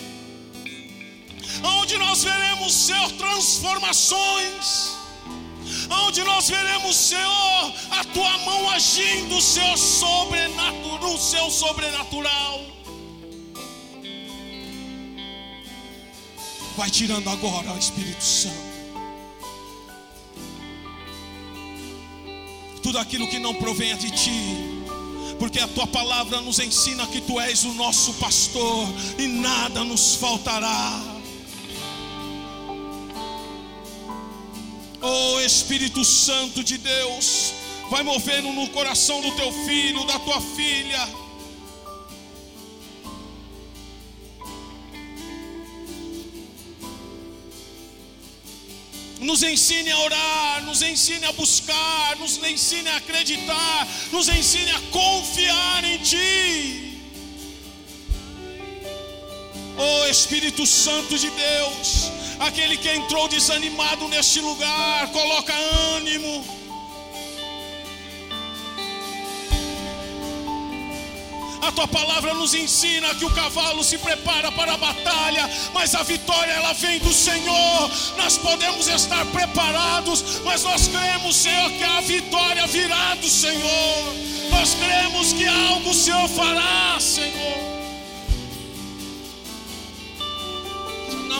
onde 1.63 1.97
nós 1.97 2.23
veremos, 2.23 2.73
Senhor, 2.73 3.11
transformações, 3.11 4.97
onde 5.91 6.23
nós 6.23 6.49
veremos, 6.49 6.95
Senhor, 6.95 7.73
a 7.91 8.04
tua 8.06 8.38
mão 8.39 8.69
agindo, 8.69 9.41
Senhor, 9.41 9.77
sobrenatural, 9.77 10.99
no 10.99 11.17
seu 11.17 11.49
sobrenatural. 11.49 12.62
Vai 16.77 16.89
tirando 16.89 17.30
agora, 17.30 17.77
Espírito 17.77 18.23
Santo. 18.23 18.71
tudo 22.82 22.99
aquilo 22.99 23.27
que 23.27 23.39
não 23.39 23.54
provenha 23.54 23.95
de 23.95 24.12
ti, 24.12 24.58
porque 25.39 25.60
a 25.60 25.67
tua 25.67 25.88
palavra 25.88 26.41
nos 26.41 26.60
ensina 26.60 27.08
que 27.08 27.21
tu 27.21 27.39
és 27.39 27.63
o 27.63 27.73
nosso 27.73 28.13
pastor 28.15 28.86
e 29.17 29.27
nada 29.27 29.84
nos 29.84 30.15
faltará. 30.15 31.11
Oh 35.01 35.39
Espírito 35.39 36.05
Santo 36.05 36.63
de 36.63 36.77
Deus, 36.77 37.53
vai 37.89 38.03
movendo 38.03 38.51
no 38.53 38.67
coração 38.69 39.19
do 39.21 39.31
teu 39.31 39.51
filho, 39.65 40.05
da 40.05 40.19
tua 40.19 40.39
filha 40.39 41.21
nos 49.21 49.43
ensine 49.43 49.91
a 49.91 49.99
orar, 49.99 50.63
nos 50.65 50.82
ensine 50.82 51.26
a 51.26 51.32
buscar, 51.32 52.17
nos 52.17 52.38
ensine 52.43 52.89
a 52.89 52.97
acreditar, 52.97 53.88
nos 54.11 54.28
ensine 54.28 54.71
a 54.71 54.80
confiar 54.91 55.84
em 55.84 55.97
Ti. 55.99 56.97
Oh 59.78 60.05
Espírito 60.07 60.65
Santo 60.65 61.17
de 61.17 61.30
Deus, 61.30 62.11
aquele 62.41 62.77
que 62.77 62.89
entrou 62.89 63.27
desanimado 63.27 64.07
neste 64.07 64.39
lugar, 64.39 65.07
coloca 65.11 65.53
ânimo 65.95 66.61
A 71.61 71.71
tua 71.71 71.87
palavra 71.87 72.33
nos 72.33 72.55
ensina 72.55 73.13
que 73.13 73.23
o 73.23 73.29
cavalo 73.29 73.83
se 73.83 73.95
prepara 73.99 74.51
para 74.51 74.73
a 74.73 74.77
batalha, 74.77 75.47
mas 75.73 75.93
a 75.93 76.01
vitória 76.01 76.51
ela 76.51 76.73
vem 76.73 76.97
do 76.99 77.13
Senhor. 77.13 77.91
Nós 78.17 78.35
podemos 78.35 78.87
estar 78.87 79.23
preparados, 79.27 80.41
mas 80.43 80.63
nós 80.63 80.87
cremos, 80.87 81.35
Senhor, 81.35 81.69
que 81.71 81.83
a 81.83 82.01
vitória 82.01 82.65
virá 82.65 83.13
do 83.15 83.29
Senhor. 83.29 84.15
Nós 84.49 84.73
cremos 84.73 85.33
que 85.33 85.45
algo 85.47 85.91
o 85.91 85.93
Senhor 85.93 86.27
fará, 86.29 86.99
Senhor. 86.99 87.80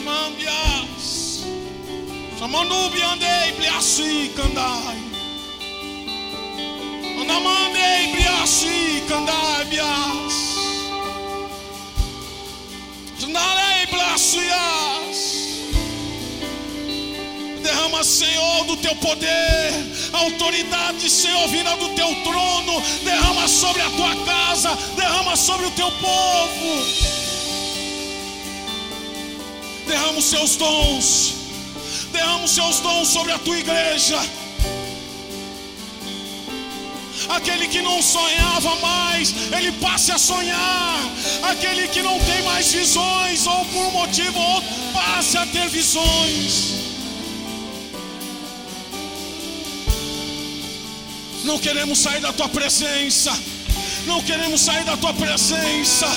Namambias, 0.03 1.45
Chamanubiandei, 2.39 3.51
Pliaçui, 3.57 4.29
Candai. 4.35 5.11
Namandei 7.31 8.11
briashi 8.11 9.03
candabias. 9.07 10.35
Janarei 13.17 13.85
blasias. 13.89 15.19
Derrama, 17.63 18.03
Senhor, 18.03 18.65
do 18.65 18.75
teu 18.77 18.95
poder 18.97 19.71
autoridade, 20.13 21.09
Senhor, 21.09 21.47
vinda 21.47 21.75
do 21.77 21.89
teu 21.95 22.13
trono, 22.23 22.81
derrama 23.03 23.47
sobre 23.47 23.81
a 23.81 23.89
tua 23.91 24.15
casa, 24.25 24.77
derrama 24.97 25.37
sobre 25.37 25.67
o 25.67 25.71
teu 25.71 25.89
povo. 25.89 27.20
Derrama 29.91 30.19
os 30.19 30.25
seus 30.33 30.55
dons, 30.55 31.33
derrama 32.13 32.45
os 32.45 32.51
seus 32.51 32.79
dons 32.79 33.07
sobre 33.09 33.33
a 33.33 33.39
tua 33.39 33.57
igreja 33.57 34.19
aquele 37.29 37.67
que 37.67 37.81
não 37.81 38.01
sonhava 38.01 38.75
mais, 38.77 39.33
ele 39.51 39.71
passe 39.73 40.11
a 40.11 40.17
sonhar, 40.17 40.99
aquele 41.43 41.87
que 41.87 42.01
não 42.01 42.19
tem 42.19 42.41
mais 42.43 42.71
visões, 42.71 43.45
ou 43.47 43.65
por 43.65 43.85
um 43.85 43.91
motivo 43.91 44.39
ou 44.39 44.55
outro, 44.55 44.69
passe 44.93 45.37
a 45.37 45.45
ter 45.45 45.67
visões. 45.69 46.81
Não 51.43 51.57
queremos 51.57 51.99
sair 51.99 52.21
da 52.21 52.31
tua 52.31 52.49
presença, 52.49 53.31
não 54.05 54.21
queremos 54.21 54.61
sair 54.61 54.83
da 54.83 54.95
tua 54.97 55.13
presença. 55.13 56.07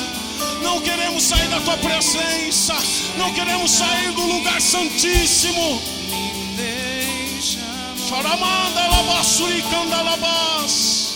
Não 0.63 0.81
queremos 0.81 1.23
sair 1.23 1.49
da 1.49 1.61
tua 1.61 1.77
presença, 1.77 2.75
não 3.17 3.33
queremos 3.33 3.71
sair 3.71 4.13
do 4.13 4.23
lugar 4.23 4.61
santíssimo. 4.61 5.81
Choramanda 8.09 8.87
labassuri 8.87 9.63
candalabas. 9.63 11.15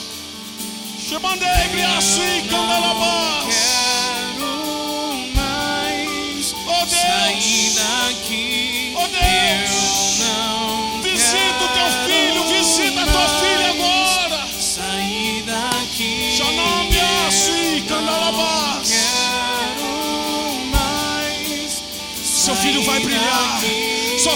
Chamandei, 1.09 1.49
e 1.49 2.43
candalabás. 2.49 3.55
Quero 3.55 5.27
mais 5.35 6.55
Oh 6.67 6.87
sair 6.87 7.35
Deus, 7.35 7.75
daqui. 7.75 8.68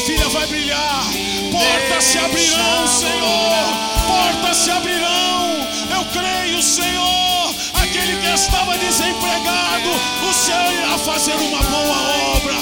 Filha 0.05 0.29
vai 0.29 0.47
brilhar. 0.47 1.05
Portas 1.51 2.05
se 2.05 2.19
abrirão, 2.19 2.87
Senhor. 2.87 3.67
Portas 4.07 4.57
se 4.57 4.71
abrirão. 4.71 5.67
Eu 5.95 6.05
creio, 6.07 6.63
Senhor. 6.63 7.55
Aquele 7.75 8.17
que 8.21 8.35
estava 8.35 8.77
desempregado, 8.79 9.91
o 10.29 10.33
Senhor 10.33 10.73
irá 10.73 10.99
fazer 10.99 11.35
uma 11.35 11.63
boa 11.63 12.37
obra. 12.37 12.55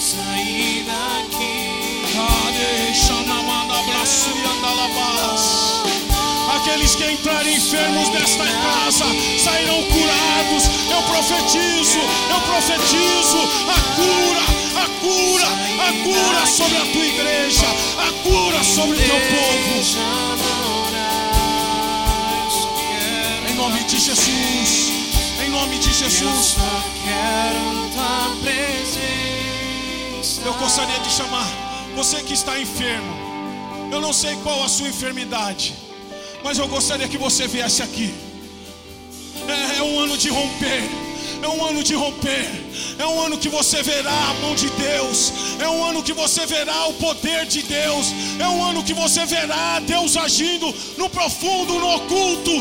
Sair 0.00 0.84
daqui. 0.84 1.66
Aqueles 6.76 6.94
que 6.94 7.10
entrarem 7.10 7.56
enfermos 7.56 8.10
nesta 8.10 8.44
casa 8.44 9.06
sairão 9.42 9.82
curados. 9.84 10.68
Eu 10.90 11.02
profetizo, 11.04 11.98
eu 12.28 12.40
profetizo 12.42 13.38
a 13.66 13.80
cura, 13.96 14.44
a 14.84 14.86
cura, 15.00 15.46
a 15.46 15.92
cura 16.04 16.46
sobre 16.46 16.76
a 16.76 16.84
tua 16.92 17.06
igreja, 17.06 17.66
a 17.96 18.12
cura 18.22 18.62
sobre 18.62 18.98
o 18.98 19.00
teu 19.00 19.16
povo. 19.16 19.80
Em 23.50 23.54
nome 23.54 23.82
de 23.84 23.98
Jesus, 23.98 24.92
em 25.46 25.48
nome 25.48 25.78
de 25.78 25.94
Jesus. 25.94 26.56
Eu 30.44 30.52
gostaria 30.52 30.98
de 30.98 31.10
chamar 31.10 31.48
você 31.94 32.22
que 32.22 32.34
está 32.34 32.60
enfermo. 32.60 33.16
Eu 33.90 34.02
não 34.02 34.12
sei 34.12 34.36
qual 34.42 34.62
a 34.62 34.68
sua 34.68 34.88
enfermidade, 34.88 35.85
mas 36.42 36.58
eu 36.58 36.68
gostaria 36.68 37.08
que 37.08 37.18
você 37.18 37.46
viesse 37.46 37.82
aqui. 37.82 38.14
É, 39.48 39.78
é 39.78 39.82
um 39.82 39.98
ano 40.00 40.16
de 40.16 40.28
romper. 40.28 40.82
É 41.42 41.48
um 41.48 41.64
ano 41.64 41.82
de 41.82 41.94
romper. 41.94 42.48
É 42.98 43.06
um 43.06 43.20
ano 43.20 43.38
que 43.38 43.48
você 43.48 43.82
verá 43.82 44.30
a 44.30 44.34
mão 44.34 44.54
de 44.54 44.68
Deus. 44.70 45.32
É 45.60 45.68
um 45.68 45.84
ano 45.84 46.02
que 46.02 46.12
você 46.12 46.46
verá 46.46 46.86
o 46.86 46.94
poder 46.94 47.46
de 47.46 47.62
Deus. 47.62 48.06
É 48.38 48.48
um 48.48 48.62
ano 48.62 48.82
que 48.82 48.94
você 48.94 49.24
verá 49.26 49.80
Deus 49.80 50.16
agindo 50.16 50.74
no 50.96 51.08
profundo, 51.08 51.74
no 51.74 51.94
oculto. 51.94 52.52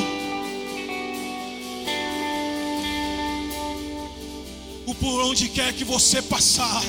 O 4.85 4.93
por 4.93 5.21
onde 5.25 5.49
quer 5.49 5.73
que 5.73 5.83
você 5.83 6.21
passar, 6.21 6.83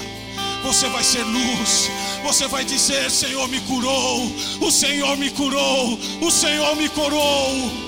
você 0.67 0.89
vai 0.89 1.05
ser 1.05 1.23
luz. 1.23 1.91
Você 2.25 2.49
vai 2.49 2.65
dizer: 2.65 3.09
Senhor 3.09 3.49
me 3.49 3.61
curou, 3.61 4.33
o 4.61 4.71
Senhor 4.71 5.17
me 5.17 5.31
curou, 5.31 5.99
o 6.21 6.31
Senhor 6.31 6.75
me 6.75 6.89
curou. 6.89 7.87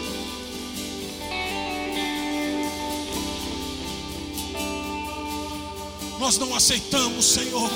Nós 6.21 6.39
não 6.39 6.55
aceitamos, 6.55 7.25
Senhor. 7.25 7.71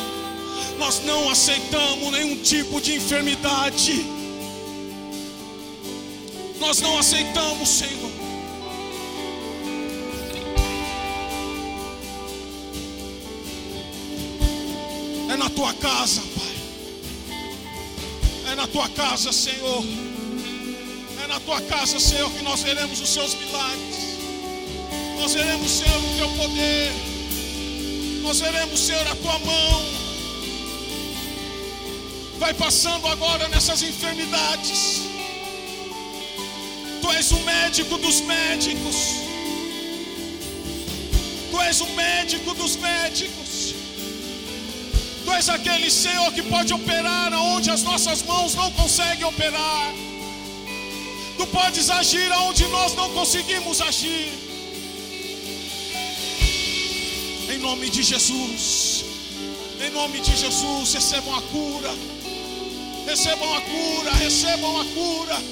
Nós 0.79 1.03
não 1.05 1.31
aceitamos 1.31 2.13
nenhum 2.13 2.37
tipo 2.37 2.81
de 2.81 2.95
enfermidade. 2.95 4.07
Nós 6.61 6.81
não 6.81 6.97
aceitamos, 6.99 7.69
Senhor. 7.69 8.12
Tua 15.63 15.75
casa, 15.75 16.21
Pai. 16.37 16.55
É 18.51 18.55
na 18.57 18.67
tua 18.67 18.89
casa, 18.89 19.33
Senhor. 19.33 19.85
É 21.23 21.27
na 21.29 21.39
tua 21.39 21.61
casa, 21.61 22.01
Senhor, 22.01 22.29
que 22.33 22.43
nós 22.43 22.63
veremos 22.63 23.01
os 23.01 23.09
seus 23.09 23.35
milagres. 23.35 23.99
Nós 25.21 25.35
veremos, 25.35 25.71
Senhor, 25.71 25.99
o 25.99 26.17
teu 26.17 26.29
poder. 26.31 26.91
Nós 28.23 28.41
veremos, 28.41 28.81
Senhor, 28.81 29.07
a 29.07 29.15
tua 29.15 29.39
mão. 29.39 29.85
Vai 32.41 32.53
passando 32.55 33.07
agora 33.07 33.47
nessas 33.47 33.83
enfermidades. 33.85 35.03
Tu 37.01 37.13
és 37.13 37.31
o 37.31 37.39
médico 37.53 37.99
dos 37.99 38.21
médicos. 38.23 38.97
Tu 41.53 41.61
és 41.61 41.81
o 41.81 41.87
médico 41.91 42.53
dos 42.53 42.75
médicos. 42.75 43.52
Tu 45.25 45.33
és 45.33 45.49
aquele 45.49 45.91
Senhor 45.91 46.33
que 46.33 46.43
pode 46.43 46.73
operar 46.75 47.33
aonde 47.33 47.71
as 47.71 47.83
nossas 47.83 48.23
mãos 48.23 48.55
não 48.55 48.71
conseguem 48.73 49.25
operar. 49.25 49.93
Tu 51.37 51.47
podes 51.47 51.91
agir 51.91 52.31
aonde 52.33 52.67
nós 52.69 52.95
não 52.95 53.09
conseguimos 53.11 53.81
agir. 53.81 54.33
Em 57.53 57.59
nome 57.59 57.89
de 57.89 58.03
Jesus. 58.03 59.05
Em 59.81 59.91
nome 59.91 60.21
de 60.21 60.37
Jesus, 60.37 60.95
recebam 60.95 61.35
a 61.37 61.43
cura. 61.43 61.93
Recebam 63.07 63.55
a 63.55 63.61
cura, 63.61 64.13
recebam 64.13 64.81
a 64.81 64.85
cura. 64.85 65.43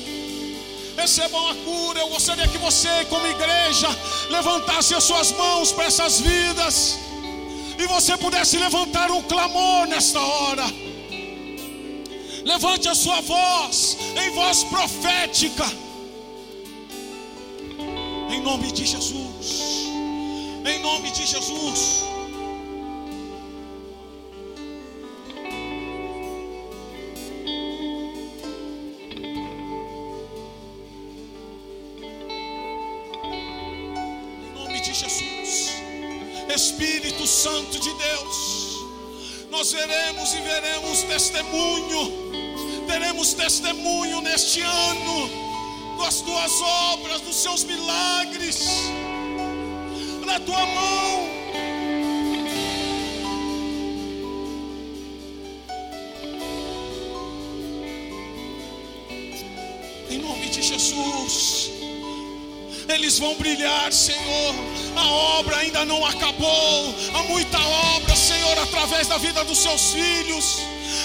Recebam 0.97 1.49
a 1.49 1.55
cura. 1.55 2.01
Eu 2.01 2.09
gostaria 2.09 2.47
que 2.49 2.59
você, 2.59 3.05
como 3.09 3.27
igreja, 3.27 3.89
levantasse 4.31 4.95
as 4.95 5.05
suas 5.05 5.33
mãos 5.33 5.73
para 5.73 5.87
essas 5.87 6.21
vidas 6.21 6.99
e 7.81 7.87
você 7.87 8.17
pudesse 8.17 8.59
levantar 8.59 9.11
um 9.11 9.23
clamor 9.23 9.87
nesta 9.87 10.21
hora. 10.21 10.65
Levante 12.45 12.89
a 12.89 12.95
sua 12.95 13.21
voz 13.23 13.97
em 14.23 14.31
voz 14.31 14.65
profética. 14.65 15.65
Em 18.31 18.41
nome 18.43 18.71
de 18.73 18.85
Jesus. 18.85 19.87
Em 20.67 20.79
nome 20.81 21.11
de 21.11 21.27
Jesus. 21.27 22.10
Veremos 41.01 41.03
testemunho, 41.03 42.13
teremos 42.87 43.35
testemunho 43.35 44.21
neste 44.21 44.61
ano 44.61 45.31
das 45.99 46.21
tuas 46.21 46.53
obras, 46.93 47.21
dos 47.23 47.37
seus 47.37 47.65
milagres, 47.65 48.59
na 50.25 50.41
tua 50.41 50.67
mão. 50.67 51.29
Em 60.11 60.19
nome 60.19 60.49
de 60.49 60.63
Jesus. 60.63 61.71
Eles 62.89 63.19
vão 63.21 63.37
brilhar, 63.37 63.93
Senhor. 63.93 64.55
A 64.97 65.07
obra 65.39 65.59
ainda 65.59 65.85
não 65.85 66.05
acabou. 66.05 66.95
Há 67.15 67.23
muita 67.23 67.59
obra, 67.95 68.17
Senhor, 68.17 68.59
através 68.59 69.07
da 69.07 69.17
vida 69.17 69.45
dos 69.45 69.59
seus 69.59 69.93
filhos. 69.93 70.59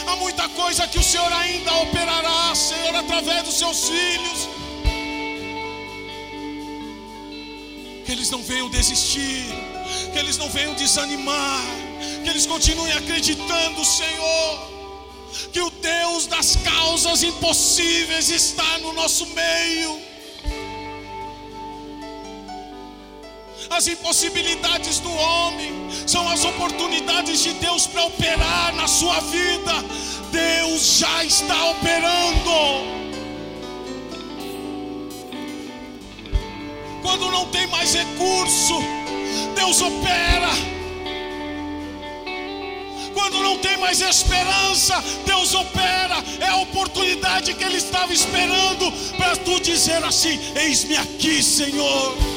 Há 0.07 0.15
muita 0.15 0.47
coisa 0.49 0.87
que 0.87 0.99
o 0.99 1.03
Senhor 1.03 1.31
ainda 1.33 1.73
operará, 1.75 2.53
Senhor, 2.55 2.95
através 2.95 3.43
dos 3.43 3.57
seus 3.57 3.89
filhos. 3.89 4.49
Que 8.05 8.11
eles 8.11 8.29
não 8.29 8.41
venham 8.43 8.69
desistir, 8.69 9.45
que 10.13 10.19
eles 10.19 10.37
não 10.37 10.49
venham 10.49 10.73
desanimar, 10.75 11.63
que 12.23 12.29
eles 12.29 12.45
continuem 12.45 12.93
acreditando, 12.93 13.83
Senhor, 13.83 14.71
que 15.51 15.61
o 15.61 15.69
Deus 15.69 16.27
das 16.27 16.55
causas 16.57 17.23
impossíveis 17.23 18.29
está 18.29 18.77
no 18.79 18.93
nosso 18.93 19.25
meio. 19.27 20.14
As 23.69 23.87
impossibilidades 23.87 24.99
do 24.99 25.11
homem 25.11 25.73
são 26.05 26.29
as 26.29 26.43
oportunidades 26.45 27.41
de 27.41 27.53
Deus 27.53 27.87
para 27.87 28.05
operar 28.05 28.73
na 28.75 28.87
sua 28.87 29.19
vida. 29.21 29.73
Deus 30.31 30.97
já 30.99 31.23
está 31.23 31.71
operando. 31.71 33.05
Quando 37.01 37.31
não 37.31 37.45
tem 37.47 37.67
mais 37.67 37.93
recurso, 37.93 38.79
Deus 39.55 39.81
opera. 39.81 40.49
Quando 43.13 43.41
não 43.41 43.57
tem 43.59 43.77
mais 43.77 44.01
esperança, 44.01 45.03
Deus 45.25 45.53
opera. 45.53 46.23
É 46.39 46.47
a 46.47 46.57
oportunidade 46.57 47.53
que 47.53 47.63
Ele 47.63 47.77
estava 47.77 48.13
esperando 48.13 48.91
para 49.17 49.35
tu 49.37 49.59
dizer 49.59 50.03
assim: 50.03 50.39
Eis-me 50.55 50.97
aqui, 50.97 51.41
Senhor. 51.41 52.34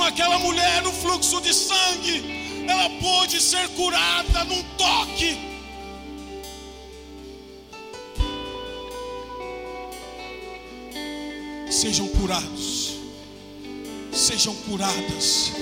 Como 0.00 0.08
aquela 0.08 0.38
mulher 0.38 0.82
no 0.82 0.90
fluxo 0.90 1.42
de 1.42 1.52
sangue, 1.52 2.64
ela 2.66 2.88
pôde 3.00 3.38
ser 3.38 3.68
curada 3.70 4.44
num 4.44 4.62
toque. 4.78 5.38
Sejam 11.70 12.08
curados, 12.08 12.94
sejam 14.10 14.54
curadas, 14.66 15.52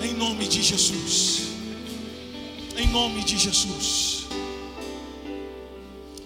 em 0.00 0.14
nome 0.14 0.46
de 0.46 0.62
Jesus, 0.62 1.48
em 2.76 2.86
nome 2.86 3.24
de 3.24 3.36
Jesus, 3.36 4.26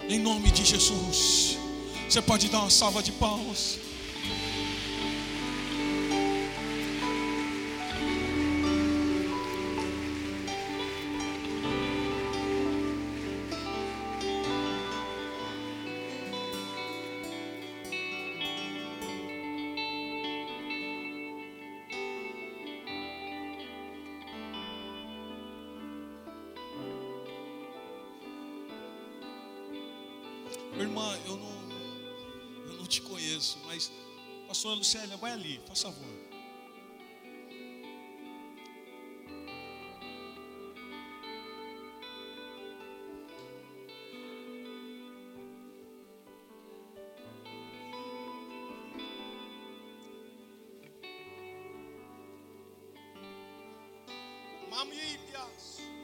em 0.07 0.19
nome 0.19 0.51
de 0.51 0.63
Jesus. 0.63 1.57
Você 2.07 2.21
pode 2.21 2.49
dar 2.49 2.59
uma 2.59 2.69
salva 2.69 3.01
de 3.01 3.11
palmas. 3.13 3.90
Lucélia, 34.93 35.15
vai 35.15 35.31
ali, 35.31 35.61
faz 35.65 35.83
favor. 35.83 36.05
Mamílias. 54.69 55.79
Bom, 55.79 56.00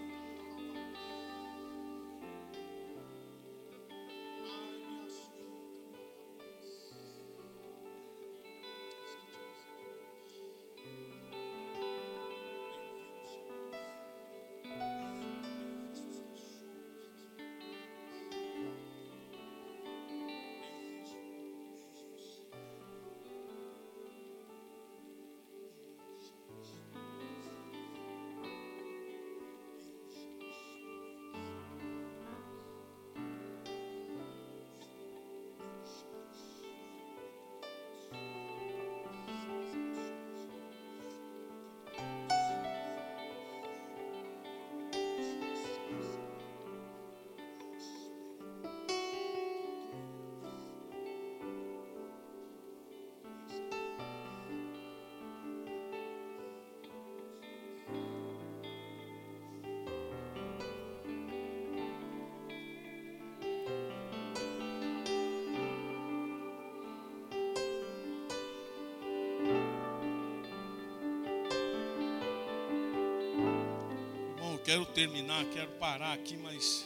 quero 74.68 74.86
terminar, 74.86 75.46
quero 75.46 75.72
parar 75.80 76.12
aqui, 76.12 76.36
mas. 76.36 76.86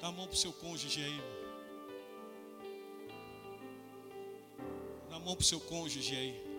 Dá 0.00 0.08
a 0.08 0.10
mão 0.10 0.26
pro 0.26 0.36
seu 0.36 0.52
cônjuge 0.52 1.04
aí. 1.04 1.20
Dá 5.08 5.14
a 5.14 5.20
mão 5.20 5.36
pro 5.36 5.44
seu 5.44 5.60
cônjuge 5.60 6.16
aí. 6.16 6.49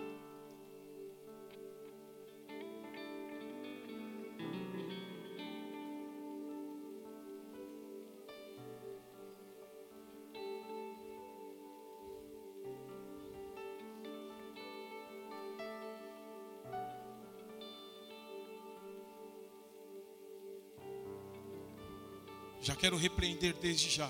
Quero 22.82 22.98
repreender 22.98 23.54
desde 23.62 23.92
já 23.92 24.10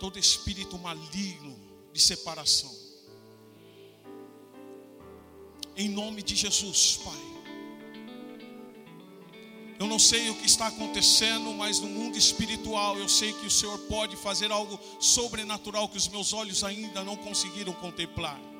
todo 0.00 0.18
espírito 0.18 0.76
maligno 0.76 1.56
de 1.92 2.00
separação. 2.00 2.74
Em 5.76 5.88
nome 5.88 6.20
de 6.20 6.34
Jesus, 6.34 6.98
Pai. 7.04 7.22
Eu 9.78 9.86
não 9.86 10.00
sei 10.00 10.30
o 10.30 10.34
que 10.34 10.46
está 10.46 10.66
acontecendo, 10.66 11.54
mas 11.54 11.78
no 11.78 11.86
mundo 11.86 12.18
espiritual 12.18 12.98
eu 12.98 13.08
sei 13.08 13.32
que 13.32 13.46
o 13.46 13.50
Senhor 13.50 13.78
pode 13.86 14.16
fazer 14.16 14.50
algo 14.50 14.78
sobrenatural 14.98 15.88
que 15.88 15.96
os 15.96 16.08
meus 16.08 16.32
olhos 16.32 16.64
ainda 16.64 17.04
não 17.04 17.14
conseguiram 17.14 17.72
contemplar. 17.72 18.51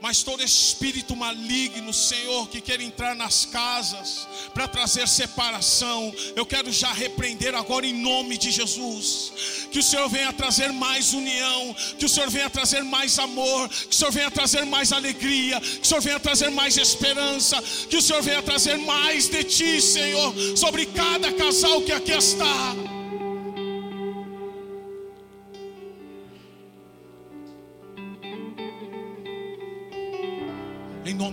Mas 0.00 0.22
todo 0.22 0.42
espírito 0.42 1.14
maligno, 1.14 1.92
Senhor, 1.92 2.48
que 2.48 2.60
quer 2.60 2.80
entrar 2.80 3.14
nas 3.14 3.44
casas 3.44 4.26
para 4.54 4.66
trazer 4.66 5.06
separação, 5.06 6.12
eu 6.34 6.46
quero 6.46 6.72
já 6.72 6.90
repreender 6.90 7.54
agora 7.54 7.86
em 7.86 7.92
nome 7.92 8.38
de 8.38 8.50
Jesus. 8.50 9.68
Que 9.70 9.78
o 9.78 9.82
Senhor 9.82 10.08
venha 10.08 10.32
trazer 10.32 10.72
mais 10.72 11.12
união, 11.12 11.76
que 11.98 12.06
o 12.06 12.08
Senhor 12.08 12.30
venha 12.30 12.48
trazer 12.48 12.82
mais 12.82 13.18
amor, 13.18 13.68
que 13.68 13.94
o 13.94 13.94
Senhor 13.94 14.10
venha 14.10 14.30
trazer 14.30 14.64
mais 14.64 14.90
alegria, 14.90 15.60
que 15.60 15.82
o 15.82 15.84
Senhor 15.84 16.00
venha 16.00 16.18
trazer 16.18 16.50
mais 16.50 16.78
esperança, 16.78 17.62
que 17.88 17.98
o 17.98 18.02
Senhor 18.02 18.22
venha 18.22 18.42
trazer 18.42 18.78
mais 18.78 19.28
de 19.28 19.44
Ti, 19.44 19.82
Senhor, 19.82 20.34
sobre 20.56 20.86
cada 20.86 21.30
casal 21.32 21.82
que 21.82 21.92
aqui 21.92 22.12
está. 22.12 22.74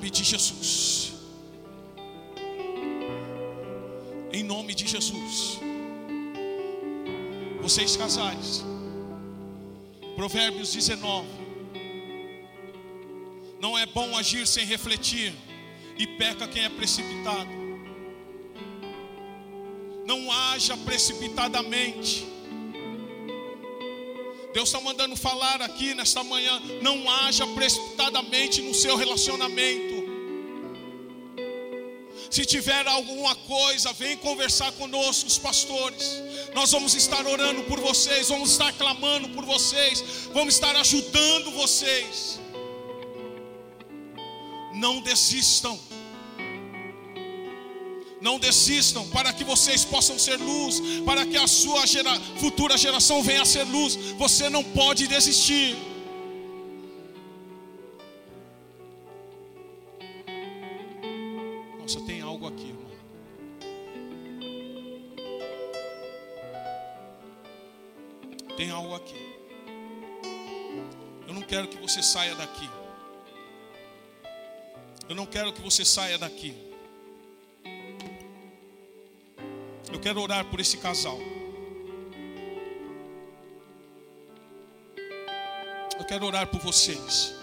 Nome 0.08 0.12
de 0.12 0.24
Jesus. 0.24 1.14
Em 4.32 4.42
nome 4.44 4.74
de 4.74 4.88
Jesus. 4.88 5.60
Vocês 7.62 7.98
casais. 7.98 8.64
Provérbios 10.16 10.72
19. 10.72 11.28
Não 13.60 13.78
é 13.78 13.86
bom 13.86 14.16
agir 14.16 14.48
sem 14.48 14.66
refletir, 14.66 15.34
e 15.98 16.08
peca 16.08 16.48
quem 16.48 16.64
é 16.64 16.70
precipitado. 16.70 17.50
Não 20.06 20.32
haja 20.32 20.78
precipitadamente. 20.78 22.26
Deus 24.54 24.70
está 24.70 24.80
mandando 24.80 25.16
falar 25.18 25.62
aqui 25.62 25.94
nesta 25.94 26.24
manhã. 26.24 26.62
Não 26.82 27.10
haja 27.10 27.46
precipitadamente 27.48 28.62
no 28.62 28.74
seu 28.74 28.96
relacionamento. 28.96 29.97
Se 32.30 32.46
tiver 32.46 32.86
alguma 32.88 33.34
coisa, 33.36 33.94
vem 33.94 34.18
conversar 34.18 34.72
conosco, 34.74 35.28
os 35.28 35.38
pastores. 35.38 36.22
Nós 36.54 36.72
vamos 36.72 36.94
estar 36.94 37.26
orando 37.26 37.64
por 37.64 37.80
vocês, 37.80 38.30
vamos 38.30 38.52
estar 38.52 38.74
clamando 38.74 39.30
por 39.30 39.46
vocês, 39.46 40.04
vamos 40.34 40.56
estar 40.56 40.76
ajudando 40.76 41.52
vocês. 41.52 42.40
Não 44.74 45.02
desistam. 45.02 45.80
Não 48.20 48.40
desistam 48.40 49.08
para 49.10 49.32
que 49.32 49.44
vocês 49.44 49.86
possam 49.86 50.18
ser 50.20 50.38
luz, 50.38 50.82
para 51.06 51.26
que 51.26 51.38
a 51.38 51.48
sua 51.48 51.86
gera, 51.86 52.20
futura 52.40 52.78
geração 52.78 53.22
venha 53.22 53.44
a 53.44 53.46
ser 53.46 53.64
luz. 53.64 53.96
Você 54.18 54.50
não 54.50 54.64
pode 54.64 55.08
desistir. 55.08 55.87
Tem 68.58 68.72
algo 68.72 68.96
aqui. 68.96 69.38
Eu 71.28 71.34
não 71.36 71.44
quero 71.44 71.68
que 71.68 71.78
você 71.78 72.02
saia 72.02 72.34
daqui. 72.34 72.68
Eu 75.08 75.16
não 75.16 75.28
quero 75.28 75.54
que 75.54 75.62
você 75.62 75.86
saia 75.86 76.18
daqui. 76.18 76.56
Eu 79.94 80.00
quero 80.00 80.20
orar 80.20 80.44
por 80.46 80.60
esse 80.60 80.78
casal. 80.78 81.20
Eu 86.00 86.06
quero 86.06 86.26
orar 86.26 86.48
por 86.48 86.60
vocês. 86.60 87.36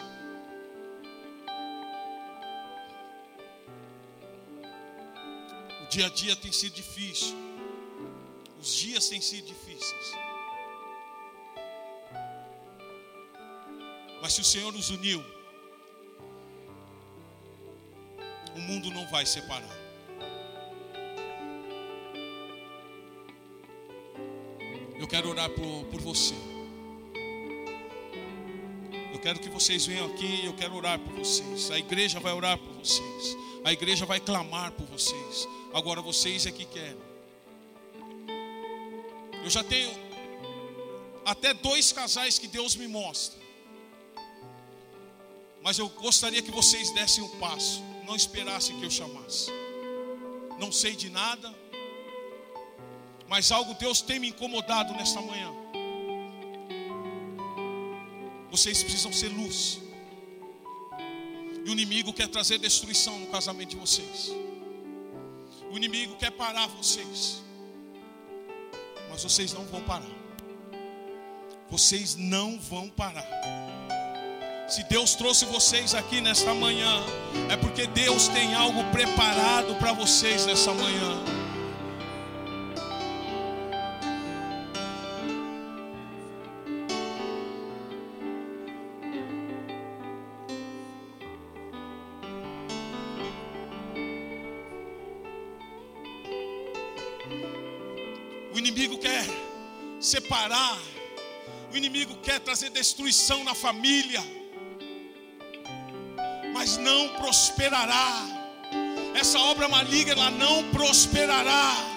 O 5.80 5.86
dia 5.90 6.06
a 6.06 6.10
dia 6.10 6.34
tem 6.34 6.50
sido 6.50 6.74
difícil. 6.74 7.36
Os 8.60 8.74
dias 8.74 9.08
têm 9.08 9.20
sido 9.20 9.46
difíceis. 9.46 10.23
Mas 14.24 14.32
se 14.32 14.40
o 14.40 14.44
Senhor 14.44 14.72
nos 14.72 14.88
uniu, 14.88 15.22
o 18.56 18.58
mundo 18.58 18.90
não 18.90 19.06
vai 19.08 19.26
separar. 19.26 19.76
Eu 24.98 25.06
quero 25.06 25.28
orar 25.28 25.50
por, 25.50 25.84
por 25.90 26.00
você. 26.00 26.32
Eu 29.12 29.18
quero 29.18 29.40
que 29.40 29.50
vocês 29.50 29.84
venham 29.84 30.06
aqui, 30.06 30.46
eu 30.46 30.54
quero 30.54 30.74
orar 30.74 30.98
por 30.98 31.12
vocês. 31.12 31.70
A 31.70 31.78
igreja 31.78 32.18
vai 32.18 32.32
orar 32.32 32.56
por 32.56 32.72
vocês. 32.76 33.36
A 33.62 33.74
igreja 33.74 34.06
vai 34.06 34.20
clamar 34.20 34.72
por 34.72 34.86
vocês. 34.86 35.46
Agora 35.74 36.00
vocês 36.00 36.46
é 36.46 36.50
que 36.50 36.64
querem. 36.64 36.96
Eu 39.42 39.50
já 39.50 39.62
tenho 39.62 39.90
até 41.26 41.52
dois 41.52 41.92
casais 41.92 42.38
que 42.38 42.48
Deus 42.48 42.74
me 42.74 42.88
mostra. 42.88 43.43
Mas 45.64 45.78
eu 45.78 45.88
gostaria 45.88 46.42
que 46.42 46.50
vocês 46.50 46.90
dessem 46.90 47.24
um 47.24 47.38
passo, 47.38 47.82
não 48.06 48.14
esperassem 48.14 48.78
que 48.78 48.84
eu 48.84 48.90
chamasse. 48.90 49.50
Não 50.58 50.70
sei 50.70 50.94
de 50.94 51.08
nada, 51.08 51.52
mas 53.26 53.50
algo 53.50 53.72
Deus 53.74 54.02
tem 54.02 54.18
me 54.18 54.28
incomodado 54.28 54.92
nesta 54.92 55.22
manhã. 55.22 55.50
Vocês 58.50 58.82
precisam 58.82 59.10
ser 59.10 59.28
luz. 59.28 59.80
E 61.64 61.70
o 61.70 61.72
inimigo 61.72 62.12
quer 62.12 62.28
trazer 62.28 62.58
destruição 62.58 63.18
no 63.18 63.28
casamento 63.28 63.70
de 63.70 63.76
vocês. 63.76 64.30
O 65.72 65.76
inimigo 65.78 66.14
quer 66.16 66.30
parar 66.30 66.66
vocês. 66.68 67.42
Mas 69.08 69.22
vocês 69.22 69.54
não 69.54 69.64
vão 69.64 69.82
parar. 69.82 70.14
Vocês 71.70 72.14
não 72.16 72.60
vão 72.60 72.90
parar. 72.90 73.26
Se 74.74 74.82
Deus 74.82 75.14
trouxe 75.14 75.44
vocês 75.44 75.94
aqui 75.94 76.20
nesta 76.20 76.52
manhã, 76.52 77.00
é 77.48 77.56
porque 77.56 77.86
Deus 77.86 78.26
tem 78.26 78.56
algo 78.56 78.82
preparado 78.90 79.76
para 79.76 79.92
vocês 79.92 80.46
nessa 80.46 80.74
manhã. 80.74 81.22
O 98.52 98.58
inimigo 98.58 98.98
quer 98.98 99.24
separar, 100.00 100.76
o 101.72 101.76
inimigo 101.76 102.16
quer 102.16 102.40
trazer 102.40 102.70
destruição 102.70 103.44
na 103.44 103.54
família 103.54 104.43
mas 106.64 106.78
não 106.78 107.10
prosperará. 107.10 108.24
Essa 109.14 109.38
obra 109.38 109.68
maligna 109.68 110.30
não 110.30 110.64
prosperará. 110.70 111.93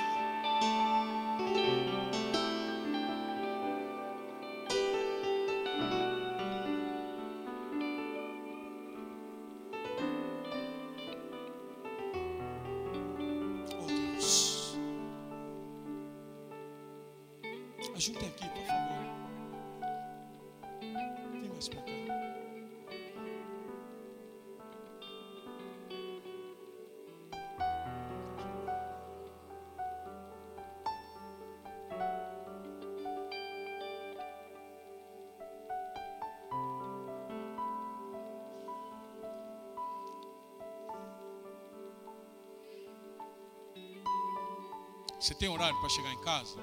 Você 45.20 45.34
tem 45.34 45.49
horário 45.49 45.76
para 45.80 45.89
chegar 45.89 46.13
em 46.13 46.22
casa? 46.22 46.55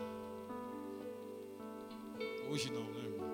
Hoje 2.48 2.70
não, 2.70 2.84
né, 2.84 3.00
irmão? 3.00 3.28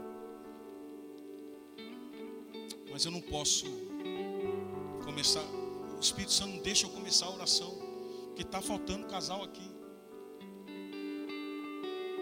Mas 2.90 3.04
eu 3.04 3.10
não 3.10 3.20
posso 3.20 3.66
começar. 5.04 5.44
O 5.94 6.00
Espírito 6.00 6.32
Santo 6.32 6.54
não 6.54 6.62
deixa 6.62 6.86
eu 6.86 6.90
começar 6.90 7.26
a 7.26 7.34
oração, 7.34 7.70
porque 8.28 8.40
está 8.40 8.62
faltando 8.62 9.06
casal 9.08 9.44
aqui. 9.44 9.70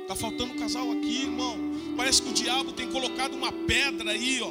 Está 0.03 0.16
faltando 0.16 0.57
casal 0.57 0.90
aqui, 0.90 1.22
irmão. 1.22 1.57
Parece 1.96 2.20
que 2.20 2.30
o 2.30 2.34
diabo 2.34 2.72
tem 2.72 2.90
colocado 2.90 3.34
uma 3.34 3.53
pedra 3.53 4.11
aí, 4.11 4.42
ó, 4.42 4.51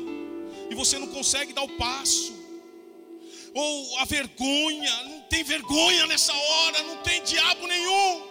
e 0.72 0.74
você 0.74 0.98
não 0.98 1.08
consegue 1.08 1.52
dar 1.52 1.64
o 1.64 1.70
passo. 1.78 2.34
Ou 3.54 3.98
a 3.98 4.06
vergonha, 4.06 5.04
não 5.04 5.22
tem 5.24 5.44
vergonha 5.44 6.08
nessa 6.08 6.32
hora, 6.34 6.84
não 6.84 6.98
tem 7.04 7.22
diabo 7.24 7.68
nenhum. 7.68 8.27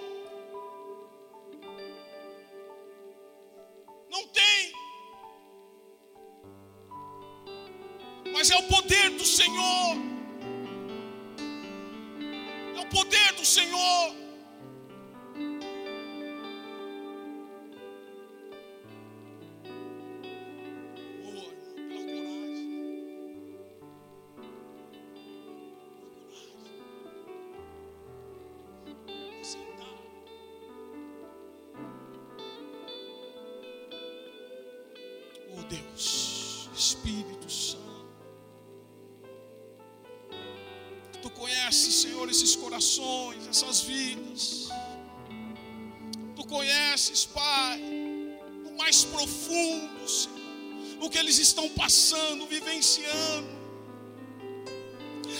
Estão 51.43 51.69
passando, 51.71 52.47
vivenciando. 52.47 53.57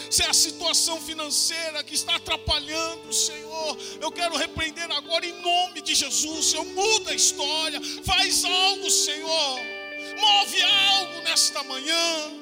Se 0.09 0.23
é 0.23 0.29
a 0.29 0.33
situação 0.33 1.01
financeira 1.01 1.83
que 1.83 1.95
está 1.95 2.15
atrapalhando, 2.15 3.11
Senhor, 3.11 3.77
eu 3.99 4.11
quero 4.11 4.37
repreender 4.37 4.89
agora 4.91 5.25
em 5.25 5.41
nome 5.41 5.81
de 5.81 5.93
Jesus. 5.95 6.45
Senhor, 6.47 6.65
muda 6.65 7.11
a 7.11 7.15
história, 7.15 7.81
faz 8.03 8.45
algo, 8.45 8.89
Senhor, 8.89 9.59
move 10.19 10.61
algo 10.63 11.21
nesta 11.23 11.63
manhã. 11.63 12.36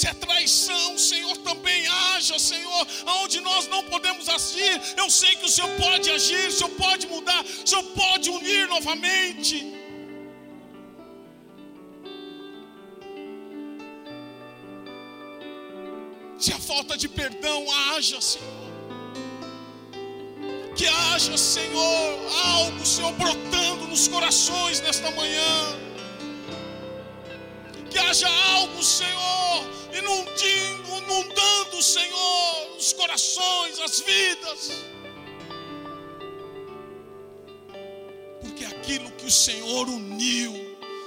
Se 0.00 0.06
é 0.06 0.14
traição, 0.14 0.96
Senhor, 0.96 1.36
também 1.48 1.86
haja, 1.86 2.38
Senhor, 2.38 2.86
aonde 3.04 3.38
nós 3.48 3.66
não 3.72 3.82
podemos 3.84 4.30
agir. 4.36 4.76
Eu 4.96 5.08
sei 5.10 5.32
que 5.36 5.44
o 5.44 5.48
Senhor 5.54 5.68
pode 5.82 6.08
agir, 6.10 6.44
o 6.48 6.52
Senhor 6.58 6.70
pode 6.70 7.06
mudar, 7.06 7.42
o 7.44 7.68
Senhor 7.70 7.84
pode 8.02 8.30
unir 8.30 8.66
novamente. 8.66 9.58
Se 16.38 16.50
a 16.54 16.60
falta 16.70 16.96
de 16.96 17.06
perdão 17.06 17.60
haja, 17.80 18.18
Senhor. 18.22 18.70
Que 20.78 20.86
haja, 20.86 21.36
Senhor, 21.36 22.08
algo, 22.54 22.86
Senhor, 22.86 23.12
brotando 23.24 23.86
nos 23.86 24.08
corações 24.08 24.80
nesta 24.80 25.10
manhã. 25.10 25.52
Que 27.90 27.98
haja 27.98 28.30
algo, 28.56 28.82
Senhor, 28.82 29.39
inundindo, 30.00 30.88
inundando, 30.98 31.82
Senhor, 31.82 32.76
os 32.78 32.92
corações, 32.92 33.78
as 33.80 34.00
vidas. 34.00 34.72
Porque 38.40 38.64
aquilo 38.64 39.10
que 39.12 39.26
o 39.26 39.30
Senhor 39.30 39.88
uniu, 39.88 40.52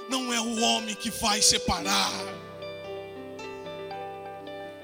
não 0.08 0.32
é 0.32 0.40
o 0.40 0.60
homem 0.62 0.94
que 0.94 1.10
vai 1.10 1.40
separar. 1.42 2.12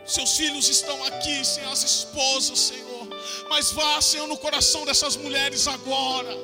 Seus 0.05 0.37
filhos 0.37 0.69
estão 0.69 1.05
aqui, 1.05 1.45
sem 1.45 1.65
as 1.65 1.85
esposas, 1.85 2.59
Senhor. 2.59 3.07
Mas 3.49 3.71
vá, 3.71 4.01
Senhor, 4.01 4.27
no 4.27 4.37
coração 4.37 4.85
dessas 4.85 5.17
mulheres 5.17 5.69
agora. 5.69 6.37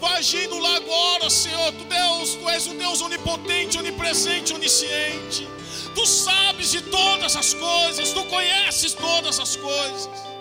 Vai 0.00 0.18
agindo 0.18 0.58
lá 0.58 0.76
agora, 0.76 1.30
Senhor. 1.30 1.72
Tu 1.72 1.84
Deus, 1.84 2.34
Tu 2.34 2.48
és 2.48 2.66
o 2.66 2.74
Deus 2.74 3.00
onipotente, 3.00 3.78
onipresente, 3.78 4.52
onisciente. 4.52 5.46
Tu 5.94 6.06
sabes 6.06 6.70
de 6.70 6.80
todas 6.82 7.36
as 7.36 7.54
coisas, 7.54 8.12
Tu 8.12 8.24
conheces 8.24 8.92
todas 8.94 9.38
as 9.38 9.56
coisas. 9.56 10.34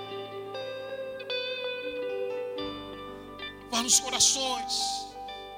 Vá 3.69 3.81
nos 3.81 3.99
corações. 3.99 5.03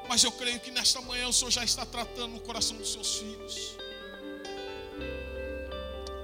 Mas 0.07 0.23
eu 0.23 0.31
creio 0.31 0.59
que 0.59 0.71
nesta 0.71 1.01
manhã 1.01 1.27
o 1.27 1.33
Senhor 1.33 1.51
já 1.51 1.63
está 1.63 1.85
tratando 1.85 2.33
no 2.33 2.39
coração 2.41 2.77
dos 2.77 2.91
seus 2.91 3.17
filhos. 3.17 3.75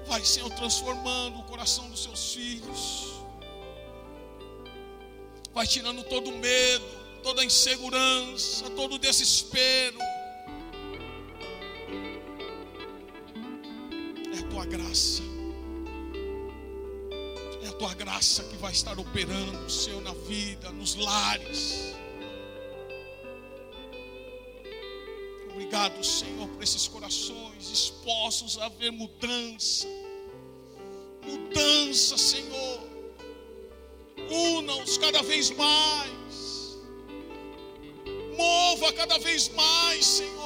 Vai, 0.05 0.23
Senhor, 0.23 0.49
transformando 0.51 1.39
o 1.39 1.43
coração 1.43 1.89
dos 1.89 2.03
seus 2.03 2.33
filhos. 2.33 3.11
Vai 5.53 5.65
tirando 5.65 6.03
todo 6.03 6.29
o 6.29 6.37
medo, 6.37 6.85
toda 7.23 7.41
a 7.41 7.45
insegurança, 7.45 8.69
todo 8.71 8.95
o 8.95 8.99
desespero. 8.99 9.97
Tua 14.61 14.65
graça. 14.65 15.23
É 17.63 17.67
a 17.67 17.73
tua 17.73 17.93
graça 17.95 18.43
que 18.43 18.57
vai 18.57 18.71
estar 18.71 18.99
operando, 18.99 19.69
Senhor, 19.69 20.01
na 20.01 20.13
vida, 20.13 20.69
nos 20.71 20.95
lares. 20.95 21.95
Obrigado, 25.51 26.03
Senhor, 26.03 26.47
por 26.47 26.61
esses 26.61 26.87
corações 26.87 27.71
expostos 27.71 28.57
a 28.59 28.69
ver 28.69 28.91
mudança. 28.91 29.87
Mudança, 31.23 32.17
Senhor. 32.17 32.81
Una-os 34.29 34.97
cada 34.97 35.23
vez 35.23 35.49
mais. 35.51 36.77
Mova 38.37 38.93
cada 38.93 39.17
vez 39.17 39.49
mais, 39.49 40.05
Senhor. 40.05 40.40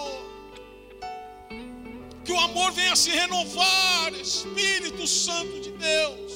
Que 2.25 2.31
o 2.31 2.39
amor 2.39 2.71
venha 2.71 2.95
se 2.95 3.11
renovar, 3.11 4.13
Espírito 4.13 5.05
Santo 5.05 5.59
de 5.61 5.71
Deus. 5.71 6.33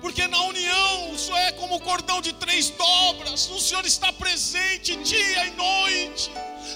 Porque 0.00 0.26
na 0.26 0.40
união 0.42 1.12
o 1.12 1.18
Senhor 1.18 1.38
é 1.38 1.52
como 1.52 1.76
o 1.76 1.80
cordão 1.80 2.20
de 2.20 2.32
três 2.34 2.70
dobras. 2.70 3.48
O 3.50 3.60
Senhor 3.60 3.84
está 3.84 4.12
presente 4.12 4.96
dia 4.96 5.46
e 5.46 5.50
noite. 5.52 6.30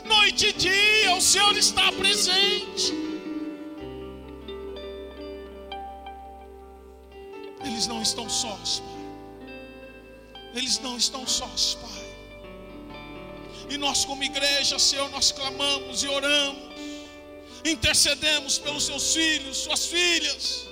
Noite 0.05 0.49
e 0.49 0.53
dia, 0.53 1.15
o 1.15 1.21
Senhor 1.21 1.57
está 1.57 1.91
presente. 1.93 2.93
Eles 7.65 7.87
não 7.87 8.01
estão 8.03 8.29
sós, 8.29 8.81
Pai. 8.81 9.51
Eles 10.55 10.79
não 10.79 10.97
estão 10.97 11.27
sós, 11.27 11.75
Pai. 11.75 12.08
E 13.71 13.77
nós, 13.77 14.05
como 14.05 14.23
igreja, 14.25 14.79
Senhor, 14.79 15.11
nós 15.11 15.31
clamamos 15.31 16.03
e 16.03 16.09
oramos, 16.09 16.69
intercedemos 17.65 18.59
pelos 18.59 18.87
seus 18.87 19.15
filhos, 19.15 19.59
suas 19.59 19.87
filhas, 19.87 20.67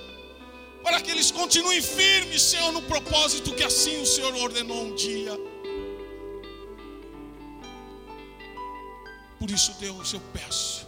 para 0.83 0.99
que 1.01 1.11
eles 1.11 1.29
continuem 1.31 1.81
firmes, 1.81 2.41
Senhor, 2.41 2.71
no 2.71 2.81
propósito 2.81 3.53
que 3.53 3.63
assim 3.63 4.01
o 4.01 4.05
Senhor 4.05 4.33
ordenou 4.35 4.83
um 4.85 4.95
dia. 4.95 5.37
Por 9.39 9.51
isso, 9.51 9.73
Deus, 9.79 10.13
eu 10.13 10.21
peço, 10.33 10.87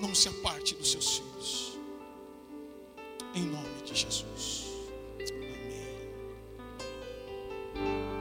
não 0.00 0.14
se 0.14 0.28
aparte 0.28 0.74
dos 0.74 0.90
seus 0.90 1.18
filhos, 1.18 1.78
em 3.34 3.44
nome 3.44 3.82
de 3.84 3.94
Jesus. 3.94 4.64
Amém. 7.76 8.11